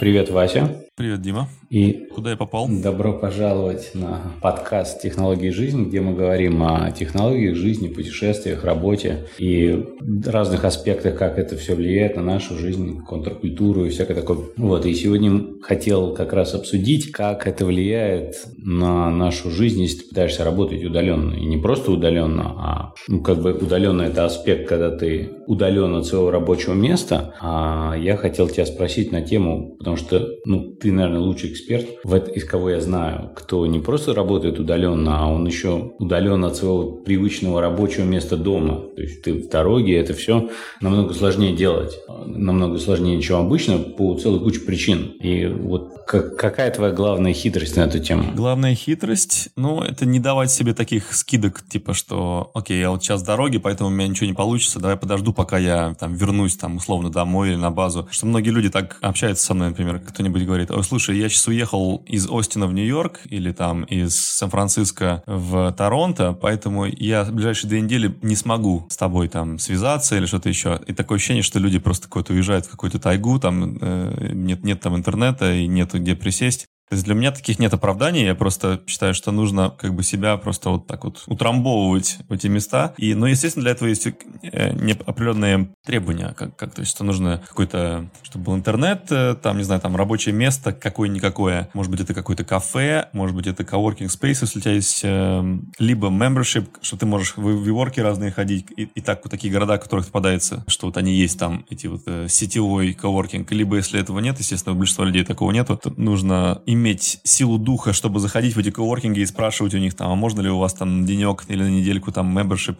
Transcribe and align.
Привет, 0.00 0.30
Вася. 0.30 0.80
Привет, 0.96 1.22
Дима. 1.22 1.48
И 1.70 2.08
куда 2.14 2.32
я 2.32 2.36
попал? 2.36 2.68
Добро 2.68 3.14
пожаловать 3.14 3.92
на 3.94 4.32
подкаст 4.42 5.00
«Технологии 5.00 5.48
жизни», 5.48 5.84
где 5.84 6.00
мы 6.00 6.14
говорим 6.14 6.62
о 6.62 6.90
технологиях 6.90 7.56
жизни, 7.56 7.88
путешествиях, 7.88 8.64
работе 8.64 9.26
и 9.38 9.82
разных 10.26 10.64
аспектах, 10.64 11.16
как 11.16 11.38
это 11.38 11.56
все 11.56 11.74
влияет 11.74 12.16
на 12.16 12.22
нашу 12.22 12.58
жизнь, 12.58 13.00
контркультуру 13.06 13.86
и 13.86 13.88
всякое 13.88 14.14
такое. 14.14 14.40
Вот, 14.56 14.84
и 14.84 14.92
сегодня 14.92 15.62
хотел 15.62 16.12
как 16.12 16.34
раз 16.34 16.54
обсудить, 16.54 17.12
как 17.12 17.46
это 17.46 17.64
влияет 17.64 18.34
на 18.58 19.08
нашу 19.10 19.50
жизнь, 19.50 19.80
если 19.80 20.02
ты 20.02 20.08
пытаешься 20.08 20.44
работать 20.44 20.84
удаленно. 20.84 21.32
И 21.34 21.46
не 21.46 21.56
просто 21.56 21.92
удаленно, 21.92 22.54
а 22.58 22.94
ну, 23.08 23.22
как 23.22 23.40
бы 23.40 23.52
удаленно– 23.54 24.02
это 24.02 24.26
аспект, 24.26 24.68
когда 24.68 24.90
ты 24.90 25.30
удален 25.46 25.94
от 25.94 26.06
своего 26.06 26.30
рабочего 26.30 26.74
места. 26.74 27.34
А 27.40 27.94
я 27.96 28.16
хотел 28.16 28.48
тебя 28.48 28.66
спросить 28.66 29.12
на 29.12 29.22
тему, 29.22 29.76
потому 29.78 29.96
что 29.96 30.28
ну, 30.44 30.74
ты, 30.74 30.89
наверное, 30.90 31.20
лучший 31.20 31.50
эксперт, 31.50 31.86
в 32.04 32.12
это, 32.12 32.30
из 32.30 32.44
кого 32.44 32.70
я 32.70 32.80
знаю, 32.80 33.30
кто 33.34 33.66
не 33.66 33.78
просто 33.78 34.14
работает 34.14 34.58
удаленно, 34.58 35.20
а 35.20 35.26
он 35.26 35.46
еще 35.46 35.92
удален 35.98 36.44
от 36.44 36.56
своего 36.56 36.84
привычного 36.92 37.60
рабочего 37.60 38.04
места 38.04 38.36
дома. 38.36 38.82
То 38.96 39.02
есть 39.02 39.22
ты 39.22 39.34
в 39.34 39.48
дороге, 39.48 39.98
это 39.98 40.14
все 40.14 40.50
намного 40.80 41.14
сложнее 41.14 41.54
делать, 41.54 41.98
намного 42.26 42.78
сложнее, 42.78 43.20
чем 43.20 43.40
обычно, 43.46 43.78
по 43.78 44.14
целой 44.16 44.40
куче 44.40 44.60
причин. 44.60 45.12
И 45.20 45.46
вот 45.46 45.92
как, 46.06 46.36
какая 46.36 46.70
твоя 46.70 46.92
главная 46.92 47.32
хитрость 47.32 47.76
на 47.76 47.82
эту 47.82 48.00
тему? 48.00 48.32
Главная 48.34 48.74
хитрость, 48.74 49.50
ну, 49.56 49.80
это 49.82 50.06
не 50.06 50.20
давать 50.20 50.50
себе 50.50 50.74
таких 50.74 51.12
скидок, 51.14 51.62
типа, 51.68 51.94
что, 51.94 52.50
окей, 52.54 52.80
я 52.80 52.90
вот 52.90 53.02
сейчас 53.02 53.22
в 53.22 53.26
дороге, 53.26 53.60
поэтому 53.60 53.90
у 53.90 53.92
меня 53.92 54.08
ничего 54.08 54.26
не 54.26 54.34
получится, 54.34 54.80
давай 54.80 54.96
подожду, 54.96 55.32
пока 55.32 55.58
я 55.58 55.94
там 55.98 56.14
вернусь 56.14 56.56
там 56.56 56.76
условно 56.76 57.10
домой 57.10 57.50
или 57.50 57.56
на 57.56 57.70
базу. 57.70 58.08
Что 58.10 58.26
многие 58.26 58.50
люди 58.50 58.70
так 58.70 58.98
общаются 59.00 59.46
со 59.46 59.54
мной, 59.54 59.68
например, 59.70 60.00
кто-нибудь 60.00 60.44
говорит, 60.44 60.69
ой, 60.70 60.84
слушай, 60.84 61.18
я 61.18 61.28
сейчас 61.28 61.46
уехал 61.48 62.02
из 62.06 62.28
Остина 62.30 62.66
в 62.66 62.72
Нью-Йорк 62.72 63.20
или 63.26 63.52
там 63.52 63.84
из 63.84 64.18
Сан-Франциско 64.18 65.22
в 65.26 65.72
Торонто, 65.72 66.32
поэтому 66.32 66.86
я 66.86 67.24
в 67.24 67.32
ближайшие 67.32 67.68
две 67.68 67.80
недели 67.80 68.16
не 68.22 68.36
смогу 68.36 68.86
с 68.88 68.96
тобой 68.96 69.28
там 69.28 69.58
связаться 69.58 70.16
или 70.16 70.26
что-то 70.26 70.48
еще. 70.48 70.80
И 70.86 70.92
такое 70.92 71.16
ощущение, 71.16 71.42
что 71.42 71.58
люди 71.58 71.78
просто 71.78 72.06
какой-то 72.06 72.32
уезжают 72.32 72.66
в 72.66 72.70
какую-то 72.70 72.98
тайгу, 72.98 73.38
там 73.38 73.78
э, 73.80 74.30
нет, 74.32 74.64
нет 74.64 74.80
там 74.80 74.96
интернета 74.96 75.52
и 75.52 75.66
нет 75.66 75.92
где 75.92 76.14
присесть. 76.14 76.66
То 76.90 76.94
есть 76.96 77.04
для 77.04 77.14
меня 77.14 77.30
таких 77.30 77.60
нет 77.60 77.72
оправданий, 77.72 78.24
я 78.24 78.34
просто 78.34 78.82
считаю, 78.88 79.14
что 79.14 79.30
нужно 79.30 79.70
как 79.70 79.94
бы 79.94 80.02
себя 80.02 80.36
просто 80.36 80.70
вот 80.70 80.88
так 80.88 81.04
вот 81.04 81.22
утрамбовывать 81.26 82.18
в 82.28 82.32
эти 82.32 82.48
места. 82.48 82.94
И, 82.96 83.14
ну, 83.14 83.26
естественно, 83.26 83.62
для 83.62 83.70
этого 83.70 83.86
есть 83.86 84.08
э, 84.08 84.92
определенные 85.06 85.72
требования, 85.86 86.34
как, 86.36 86.56
как 86.56 86.74
то 86.74 86.80
есть, 86.80 86.90
что 86.90 87.04
нужно 87.04 87.40
какой-то, 87.46 88.10
чтобы 88.24 88.46
был 88.46 88.56
интернет, 88.56 89.04
э, 89.10 89.36
там, 89.40 89.58
не 89.58 89.62
знаю, 89.62 89.80
там 89.80 89.94
рабочее 89.94 90.34
место 90.34 90.72
какое-никакое, 90.72 91.70
может 91.74 91.92
быть, 91.92 92.00
это 92.00 92.12
какое-то 92.12 92.42
кафе, 92.42 93.08
может 93.12 93.36
быть, 93.36 93.46
это 93.46 93.62
coworking 93.62 94.08
space, 94.08 94.38
если 94.40 94.58
у 94.58 94.62
тебя 94.62 94.72
есть 94.72 95.02
э, 95.04 95.58
либо 95.78 96.08
membership, 96.08 96.66
что 96.82 96.96
ты 96.96 97.06
можешь 97.06 97.36
в 97.36 97.48
виворки 97.48 98.00
разные 98.00 98.32
ходить, 98.32 98.66
и, 98.76 98.82
и 98.82 99.00
так 99.00 99.20
вот 99.22 99.30
такие 99.30 99.52
города, 99.52 99.76
в 99.76 99.80
которых 99.80 100.06
попадается, 100.06 100.64
что 100.66 100.86
вот 100.86 100.96
они 100.96 101.14
есть 101.14 101.38
там, 101.38 101.64
эти 101.70 101.86
вот 101.86 102.02
э, 102.06 102.26
сетевой 102.28 102.98
coworking, 103.00 103.46
либо 103.50 103.76
если 103.76 104.00
этого 104.00 104.18
нет, 104.18 104.40
естественно, 104.40 104.74
у 104.74 104.78
большинства 104.78 105.04
людей 105.04 105.24
такого 105.24 105.52
нету, 105.52 105.76
то 105.76 105.92
нужно 105.96 106.60
иметь 106.66 106.79
иметь 106.80 107.20
силу 107.24 107.58
духа, 107.58 107.92
чтобы 107.92 108.18
заходить 108.20 108.56
в 108.56 108.58
эти 108.58 108.70
коворкинги 108.70 109.20
и 109.20 109.26
спрашивать 109.26 109.74
у 109.74 109.78
них 109.78 109.94
там, 109.94 110.10
а 110.10 110.14
можно 110.14 110.40
ли 110.40 110.48
у 110.48 110.58
вас 110.58 110.74
там 110.74 111.04
денек 111.04 111.44
или 111.48 111.62
на 111.62 111.68
недельку 111.68 112.10
там 112.10 112.36
membership, 112.36 112.76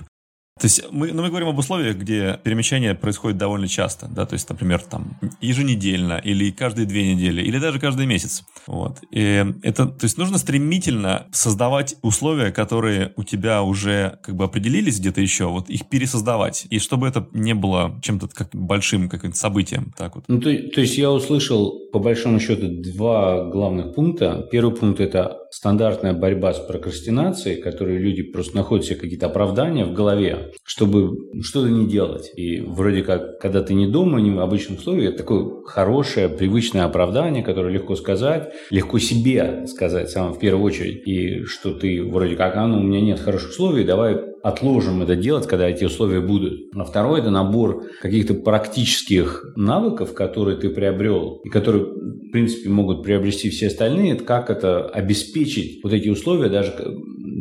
то 0.61 0.67
есть 0.67 0.83
мы, 0.91 1.11
ну, 1.13 1.23
мы 1.23 1.29
говорим 1.29 1.49
об 1.49 1.59
условиях, 1.59 1.97
где 1.97 2.39
перемещение 2.43 2.95
происходит 2.95 3.39
довольно 3.39 3.67
часто, 3.67 4.09
да, 4.09 4.27
то 4.27 4.35
есть, 4.35 4.49
например, 4.51 4.83
там 4.83 5.19
еженедельно 5.41 6.21
или 6.23 6.51
каждые 6.51 6.87
две 6.87 7.15
недели, 7.15 7.43
или 7.43 7.59
даже 7.59 7.81
каждый 7.81 8.05
месяц. 8.05 8.45
Вот. 8.67 8.99
И 9.11 9.47
это, 9.63 9.87
то 9.87 10.05
есть 10.05 10.19
нужно 10.19 10.37
стремительно 10.37 11.27
создавать 11.33 11.97
условия, 12.03 12.53
которые 12.53 13.15
у 13.17 13.25
тебя 13.25 13.63
уже 13.63 14.19
как 14.23 14.37
бы 14.37 14.45
определились 14.45 15.01
где-то 15.01 15.23
еще, 15.23 15.47
вот 15.47 15.71
их 15.71 15.89
пересоздавать, 15.89 16.67
и 16.69 16.79
чтобы 16.79 17.09
это 17.09 17.27
не 17.33 17.55
было 17.55 17.99
чем-то 18.03 18.29
как 18.29 18.51
большим 18.53 19.09
каким-то 19.09 19.39
событием. 19.39 19.95
Так 19.97 20.17
вот. 20.17 20.25
Ну, 20.29 20.41
то, 20.41 20.53
то 20.53 20.81
есть 20.83 20.99
я 20.99 21.11
услышал 21.11 21.89
по 21.91 21.99
большому 21.99 22.39
счету 22.39 22.83
два 22.83 23.49
главных 23.49 23.95
пункта. 23.95 24.47
Первый 24.53 24.77
пункт– 24.77 25.01
это 25.01 25.39
стандартная 25.51 26.13
борьба 26.13 26.53
с 26.55 26.59
прокрастинацией, 26.59 27.61
которые 27.61 27.99
люди 27.99 28.23
просто 28.23 28.57
находят 28.57 28.87
себе 28.87 28.97
какие-то 28.97 29.27
оправдания 29.27 29.85
в 29.85 29.93
голове, 29.93 30.53
чтобы 30.65 31.17
что-то 31.43 31.69
не 31.69 31.87
делать. 31.87 32.31
И 32.37 32.61
вроде 32.61 33.03
как, 33.03 33.39
когда 33.39 33.63
ты 33.63 33.75
не 33.75 33.87
дома, 33.87 34.21
не 34.21 34.31
в 34.31 34.41
обычном 34.41 34.79
условиях, 34.79 35.11
это 35.11 35.19
такое 35.19 35.63
хорошее, 35.65 36.29
привычное 36.29 36.85
оправдание, 36.85 37.43
которое 37.43 37.73
легко 37.73 37.97
сказать, 37.97 38.53
легко 38.71 38.99
себе 38.99 39.67
сказать, 39.67 40.11
самое 40.11 40.35
в 40.35 40.39
первую 40.39 40.65
очередь, 40.65 41.07
и 41.07 41.45
что 41.45 41.73
ты 41.73 42.03
вроде 42.03 42.37
как, 42.37 42.57
а 42.57 42.67
ну 42.67 42.79
у 42.79 42.83
меня 42.83 43.01
нет 43.01 43.21
хороших 43.21 43.51
условий, 43.51 43.85
давай 43.85 44.30
отложим 44.43 45.03
это 45.03 45.17
делать, 45.17 45.47
когда 45.47 45.69
эти 45.69 45.85
условия 45.85 46.21
будут. 46.21 46.71
А 46.75 46.85
второй– 46.85 47.21
это 47.21 47.31
набор 47.31 47.85
каких-то 48.01 48.35
практических 48.35 49.53
навыков, 49.57 50.15
которые 50.15 50.57
ты 50.57 50.71
приобрел, 50.71 51.41
и 51.45 51.49
которые, 51.49 51.85
в 51.85 52.31
принципе, 52.31 52.69
могут 52.69 53.03
приобрести 53.03 53.51
все 53.51 53.69
остальные. 53.69 54.13
Это 54.13 54.25
как 54.25 54.51
это 54.51 54.87
обеспечить 54.87 55.83
вот 55.83 55.93
эти 55.93 56.09
условия, 56.09 56.49
даже, 56.49 56.73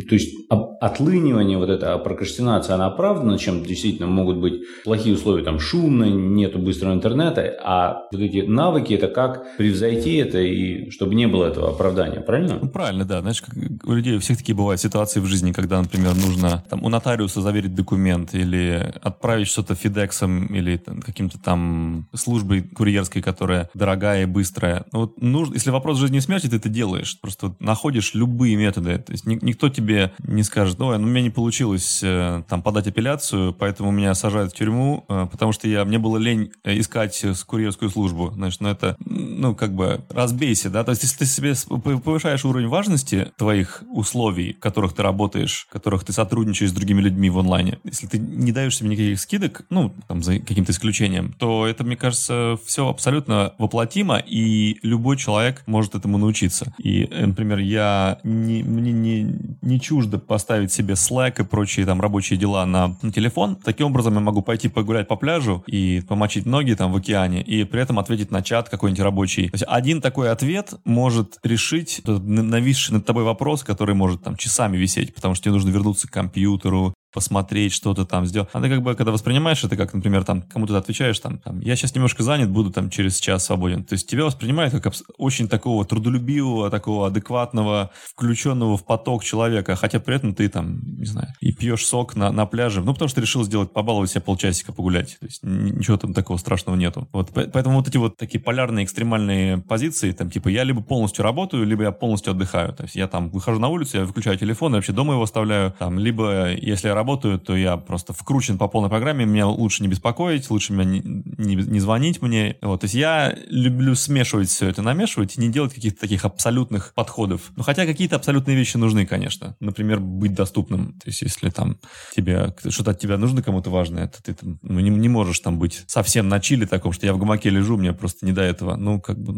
то 0.08 0.16
есть 0.16 0.36
отлынивание, 0.50 1.58
вот 1.58 1.70
это 1.70 1.98
прокрастинация, 1.98 2.76
она 2.76 2.88
оправдана, 2.88 3.38
чем 3.38 3.64
действительно 3.64 4.08
могут 4.08 4.38
быть 4.38 4.62
плохие 4.84 5.16
условия, 5.16 5.44
там 5.44 5.60
шумно, 5.60 6.06
нету 6.06 6.60
быстрого 6.60 6.94
интернета, 6.94 7.58
а 7.64 8.04
вот 8.12 8.22
эти 8.22 8.46
навыки– 8.46 8.94
это 8.96 9.08
как 9.08 9.58
превзойти 9.58 10.16
это, 10.16 10.40
и 10.40 10.90
чтобы 10.90 11.16
не 11.16 11.28
было 11.28 11.46
этого 11.46 11.70
оправдания, 11.70 12.22
правильно? 12.22 12.60
Ну, 12.62 12.70
правильно, 12.70 13.06
да. 13.06 13.22
Знаешь, 13.22 13.42
как 13.42 13.56
у 13.86 13.94
людей 13.94 14.18
у 14.18 14.20
всех 14.20 14.38
такие 14.38 14.56
бывают 14.56 14.82
ситуации 14.82 15.20
в 15.20 15.26
жизни, 15.26 15.52
когда, 15.52 15.82
например, 15.82 16.16
нужно 16.16 16.64
там, 16.70 16.84
у 16.84 16.90
нотариуса 16.90 17.42
заверить 17.42 17.76
документ 17.76 18.34
или 18.34 18.94
отправить 19.02 19.48
что-то 19.48 19.76
Фидексом 19.76 20.48
или 20.48 20.82
каким-то 21.06 21.40
там 21.40 22.08
службой 22.14 22.62
курьерской, 22.62 23.22
которая 23.22 23.70
дорогая 23.74 24.24
и 24.24 24.26
быстрая. 24.26 24.86
Ну, 24.92 25.02
вот 25.02 25.22
нужно, 25.22 25.54
если 25.54 25.72
вопрос 25.72 25.98
жизни 25.98 26.18
и 26.18 26.22
смерти, 26.22 26.48
ты 26.48 26.58
это 26.58 26.70
делаешь. 26.70 27.20
Просто 27.22 27.56
находишь 27.60 28.14
любые 28.14 28.56
методы. 28.56 28.98
То 29.00 29.12
есть 29.12 29.26
ни, 29.26 29.38
никто 29.42 29.70
тебе 29.70 29.79
не 29.80 30.44
скажет, 30.44 30.80
ой, 30.82 30.98
ну, 30.98 31.06
у 31.06 31.10
меня 31.10 31.22
не 31.22 31.30
получилось 31.30 32.02
э, 32.04 32.44
там 32.48 32.62
подать 32.62 32.88
апелляцию, 32.88 33.54
поэтому 33.54 33.92
меня 33.92 34.14
сажают 34.14 34.54
в 34.54 34.56
тюрьму, 34.56 35.06
э, 35.08 35.28
потому 35.32 35.52
что 35.52 35.68
я, 35.68 35.86
мне 35.86 36.00
было 36.00 36.18
лень 36.18 36.52
э, 36.64 36.80
искать 36.80 37.24
курьерскую 37.46 37.90
службу. 37.90 38.32
Значит, 38.34 38.62
ну 38.62 38.70
это, 38.70 38.96
ну, 39.00 39.56
как 39.56 39.74
бы 39.74 40.02
разбейся, 40.10 40.70
да. 40.70 40.84
То 40.84 40.92
есть 40.92 41.04
если 41.04 41.18
ты 41.18 41.26
себе 41.26 41.54
повышаешь 42.00 42.46
уровень 42.46 42.68
важности 42.68 43.32
твоих 43.38 43.84
условий, 43.92 44.54
в 44.54 44.60
которых 44.60 44.94
ты 44.94 45.04
работаешь, 45.04 45.68
в 45.70 45.74
которых 45.74 46.04
ты 46.04 46.14
сотрудничаешь 46.14 46.72
с 46.72 46.74
другими 46.74 47.02
людьми 47.02 47.30
в 47.30 47.40
онлайне. 47.40 47.80
Если 47.84 48.08
ты 48.08 48.20
не 48.20 48.52
даешь 48.52 48.78
себе 48.78 48.90
никаких 48.90 49.20
скидок, 49.20 49.64
ну, 49.70 49.94
там, 50.08 50.24
за 50.24 50.40
каким-то 50.40 50.72
исключением, 50.72 51.34
то 51.38 51.66
это, 51.68 51.84
мне 51.84 51.96
кажется, 51.96 52.58
все 52.66 52.88
абсолютно 52.90 53.54
воплотимо, 53.58 54.18
и 54.18 54.78
любой 54.84 55.18
человек 55.18 55.64
может 55.66 55.96
этому 55.96 56.18
научиться. 56.18 56.74
И, 56.78 57.08
например, 57.10 57.60
я 57.60 58.20
не, 58.24 58.64
мне 58.64 58.92
не, 58.92 59.69
не 59.70 59.80
чуждо 59.80 60.20
поставить 60.20 60.72
себе 60.72 60.96
Slack 60.96 61.42
и 61.42 61.46
прочие 61.46 61.86
там 61.86 62.02
рабочие 62.02 62.38
дела 62.38 62.66
на, 62.66 62.96
телефон. 63.14 63.56
Таким 63.56 63.88
образом 63.88 64.16
я 64.16 64.20
могу 64.20 64.42
пойти 64.42 64.68
погулять 64.68 65.08
по 65.08 65.16
пляжу 65.16 65.64
и 65.68 66.02
помочить 66.08 66.46
ноги 66.46 66.74
там 66.74 66.92
в 66.92 66.98
океане, 66.98 67.42
и 67.42 67.64
при 67.64 67.82
этом 67.82 68.00
ответить 68.00 68.32
на 68.32 68.42
чат 68.42 68.70
какой-нибудь 68.70 69.04
рабочий. 69.04 69.50
То 69.50 69.56
есть 69.56 69.66
один 69.68 70.02
такой 70.02 70.32
ответ 70.32 70.74
может 70.84 71.38
решить 71.44 72.02
нависший 72.06 72.96
над 72.96 73.06
тобой 73.06 73.24
вопрос, 73.24 73.64
который 73.64 73.96
может 73.96 74.24
там 74.24 74.36
часами 74.36 74.78
висеть, 74.78 75.14
потому 75.14 75.36
что 75.36 75.46
тебе 75.46 75.54
нужно 75.54 75.70
вернуться 75.70 76.08
к 76.08 76.12
компьютеру, 76.12 76.94
посмотреть, 77.14 77.74
что-то 77.74 78.06
там 78.06 78.26
сделать. 78.26 78.50
А 78.54 78.62
ты 78.62 78.70
как 78.70 78.82
бы, 78.82 78.96
когда 78.96 79.12
воспринимаешь 79.12 79.64
это, 79.64 79.76
как, 79.76 79.94
например, 79.94 80.24
там, 80.24 80.42
кому-то 80.42 80.78
отвечаешь, 80.78 81.20
там, 81.20 81.40
там, 81.40 81.60
я 81.62 81.76
сейчас 81.76 81.96
немножко 81.96 82.24
занят, 82.24 82.50
буду 82.50 82.72
там 82.72 82.90
через 82.90 83.20
час 83.20 83.46
свободен. 83.46 83.84
То 83.84 83.94
есть 83.94 84.10
тебя 84.10 84.26
воспринимают 84.26 84.74
как 84.80 84.94
очень 85.18 85.48
такого 85.48 85.86
трудолюбивого, 85.86 86.70
такого 86.70 87.08
адекватного, 87.08 87.92
включенного 88.16 88.78
в 88.78 88.86
поток 88.86 89.24
человека, 89.24 89.76
хотя 89.76 90.00
при 90.00 90.16
этом 90.16 90.34
ты 90.36 90.50
там, 90.50 90.82
не 90.98 91.06
знаю, 91.06 91.30
и 91.40 91.52
пьешь 91.52 91.86
сок 91.86 92.16
на, 92.16 92.32
на 92.32 92.46
пляже, 92.46 92.82
ну, 92.82 92.94
потому 92.94 93.10
что 93.10 93.22
решил 93.22 93.44
сделать, 93.44 93.74
побаловать 93.74 94.12
себя 94.12 94.22
полчасика 94.22 94.74
погулять. 94.74 95.18
То 95.20 95.26
есть 95.26 95.44
ничего 95.44 95.98
там 95.98 96.14
такого 96.14 96.38
страшного 96.38 96.76
нету. 96.76 97.08
Вот, 97.12 97.32
поэтому 97.34 97.78
вот 97.78 97.88
эти 97.88 97.98
вот 97.98 98.18
такие 98.18 98.40
полярные, 98.40 98.86
экстремальные 98.86 99.58
позиции, 99.60 100.12
там, 100.12 100.30
типа, 100.30 100.50
я 100.50 100.64
либо 100.64 100.82
полностью 100.82 101.24
работаю, 101.24 101.66
либо 101.66 101.84
я 101.84 101.92
полностью 101.92 102.32
отдыхаю. 102.32 102.74
То 102.74 102.84
есть 102.84 102.96
я 102.96 103.08
там 103.08 103.30
выхожу 103.30 103.60
на 103.60 103.68
улицу, 103.70 103.98
я 103.98 104.06
выключаю 104.06 104.38
телефон, 104.38 104.74
я 104.74 104.78
вообще 104.78 104.94
дома 104.94 105.14
его 105.14 105.24
оставляю, 105.24 105.74
там, 105.80 105.98
либо 105.98 106.52
если 106.54 106.88
я 106.88 106.96
работаю, 107.00 107.40
то 107.40 107.56
я 107.56 107.78
просто 107.78 108.14
вкручен 108.14 108.58
по 108.58 108.68
полной 108.68 108.90
программе, 108.90 109.26
меня 109.26 109.48
лучше 109.48 109.82
не 109.82 109.90
беспокоить, 109.90 110.50
лучше 110.50 110.74
меня 110.74 110.84
не, 110.84 111.02
не, 111.02 111.56
не 111.56 111.80
звонить 111.80 112.22
мне. 112.22 112.58
Вот, 112.62 112.82
то 112.82 112.86
есть 112.86 112.96
я 112.96 113.36
люблю 113.48 113.96
смешивать 113.96 114.50
все 114.50 114.68
это, 114.68 114.82
намешивать 114.82 115.38
и 115.38 115.42
не 115.42 115.50
делать 115.50 115.74
каких-то 115.74 116.02
таких 116.02 116.26
абсолютных 116.26 116.94
подходов. 116.94 117.52
Ну, 117.56 117.64
хотя 117.64 117.86
какие-то 117.86 118.18
абсолютные 118.18 118.58
вещи 118.58 118.78
нужны, 118.78 119.06
конечно. 119.06 119.56
Например, 119.60 120.00
быть 120.00 120.34
доступным. 120.34 120.94
То 120.94 121.08
есть 121.08 121.22
если 121.22 121.50
там 121.50 121.80
тебе 122.16 122.54
что-то 122.68 122.92
от 122.92 123.00
тебя 123.00 123.18
нужно 123.18 123.42
кому-то 123.42 123.70
важное, 123.70 124.08
то 124.08 124.22
ты 124.22 124.34
там, 124.34 124.60
ну, 124.62 124.80
не, 124.80 124.90
не 124.90 125.10
можешь 125.10 125.40
там 125.40 125.58
быть 125.60 125.84
совсем 125.88 126.28
на 126.28 126.40
чили 126.40 126.66
таком, 126.66 126.92
что 126.92 127.06
я 127.06 127.14
в 127.14 127.18
гамаке 127.18 127.50
лежу, 127.50 127.78
мне 127.78 127.94
просто 127.94 128.26
не 128.26 128.32
до 128.32 128.42
этого. 128.42 128.76
Ну, 128.76 129.00
как 129.00 129.18
бы 129.20 129.34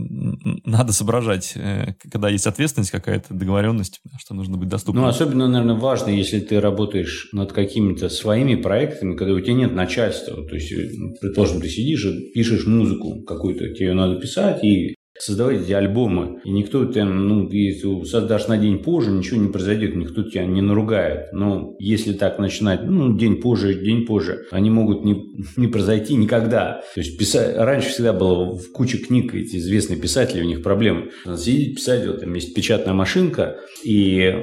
надо 0.66 0.94
соображать, 0.94 1.54
э, 1.56 1.94
когда 2.12 2.30
есть 2.30 2.48
ответственность 2.48 2.92
какая-то, 2.92 3.34
договоренность, 3.34 4.02
что 4.20 4.34
нужно 4.34 4.58
быть 4.58 4.70
доступным. 4.70 5.04
Ну, 5.04 5.10
особенно, 5.10 5.48
наверное, 5.48 5.76
важно, 5.76 6.10
если 6.10 6.40
ты 6.40 6.60
работаешь 6.60 7.30
над 7.32 7.51
какими-то 7.54 8.10
своими 8.10 8.56
проектами, 8.56 9.16
когда 9.16 9.34
у 9.34 9.40
тебя 9.40 9.54
нет 9.54 9.74
начальства. 9.74 10.36
То 10.48 10.56
есть, 10.56 10.74
предположим, 11.20 11.62
ты 11.62 11.70
сидишь 11.70 12.06
и 12.06 12.32
пишешь 12.34 12.66
музыку 12.66 13.24
какую-то, 13.24 13.74
тебе 13.74 13.88
ее 13.88 13.94
надо 13.94 14.20
писать, 14.20 14.64
и 14.64 14.96
создавать 15.22 15.62
эти 15.62 15.72
альбомы. 15.74 16.40
И 16.44 16.52
никто 16.52 16.86
там, 16.86 17.28
ну, 17.28 17.50
если 17.50 18.04
создашь 18.06 18.48
на 18.48 18.58
день 18.58 18.80
позже, 18.80 19.12
ничего 19.12 19.40
не 19.40 19.52
произойдет, 19.52 19.96
никто 19.96 20.24
тебя 20.24 20.46
не 20.46 20.62
наругает. 20.62 21.32
Но 21.34 21.76
если 21.80 22.14
так 22.14 22.40
начинать, 22.40 22.84
ну, 22.84 23.16
день 23.18 23.36
позже, 23.36 23.76
день 23.76 24.06
позже, 24.06 24.46
они 24.52 24.70
могут 24.70 25.06
не, 25.06 25.22
не 25.58 25.68
произойти 25.68 26.16
никогда. 26.16 26.82
То 26.96 27.02
есть 27.02 27.18
писать, 27.18 27.56
раньше 27.58 27.90
всегда 27.90 28.14
было 28.14 28.56
в 28.56 28.72
куче 28.72 28.98
книг, 28.98 29.36
эти 29.36 29.58
известные 29.58 30.00
писатели, 30.00 30.42
у 30.42 30.48
них 30.48 30.64
проблемы. 30.64 31.12
Сидеть, 31.38 31.76
писать, 31.76 32.08
вот 32.08 32.22
там 32.22 32.34
есть 32.34 32.56
печатная 32.56 32.94
машинка, 32.94 33.58
и 33.84 34.34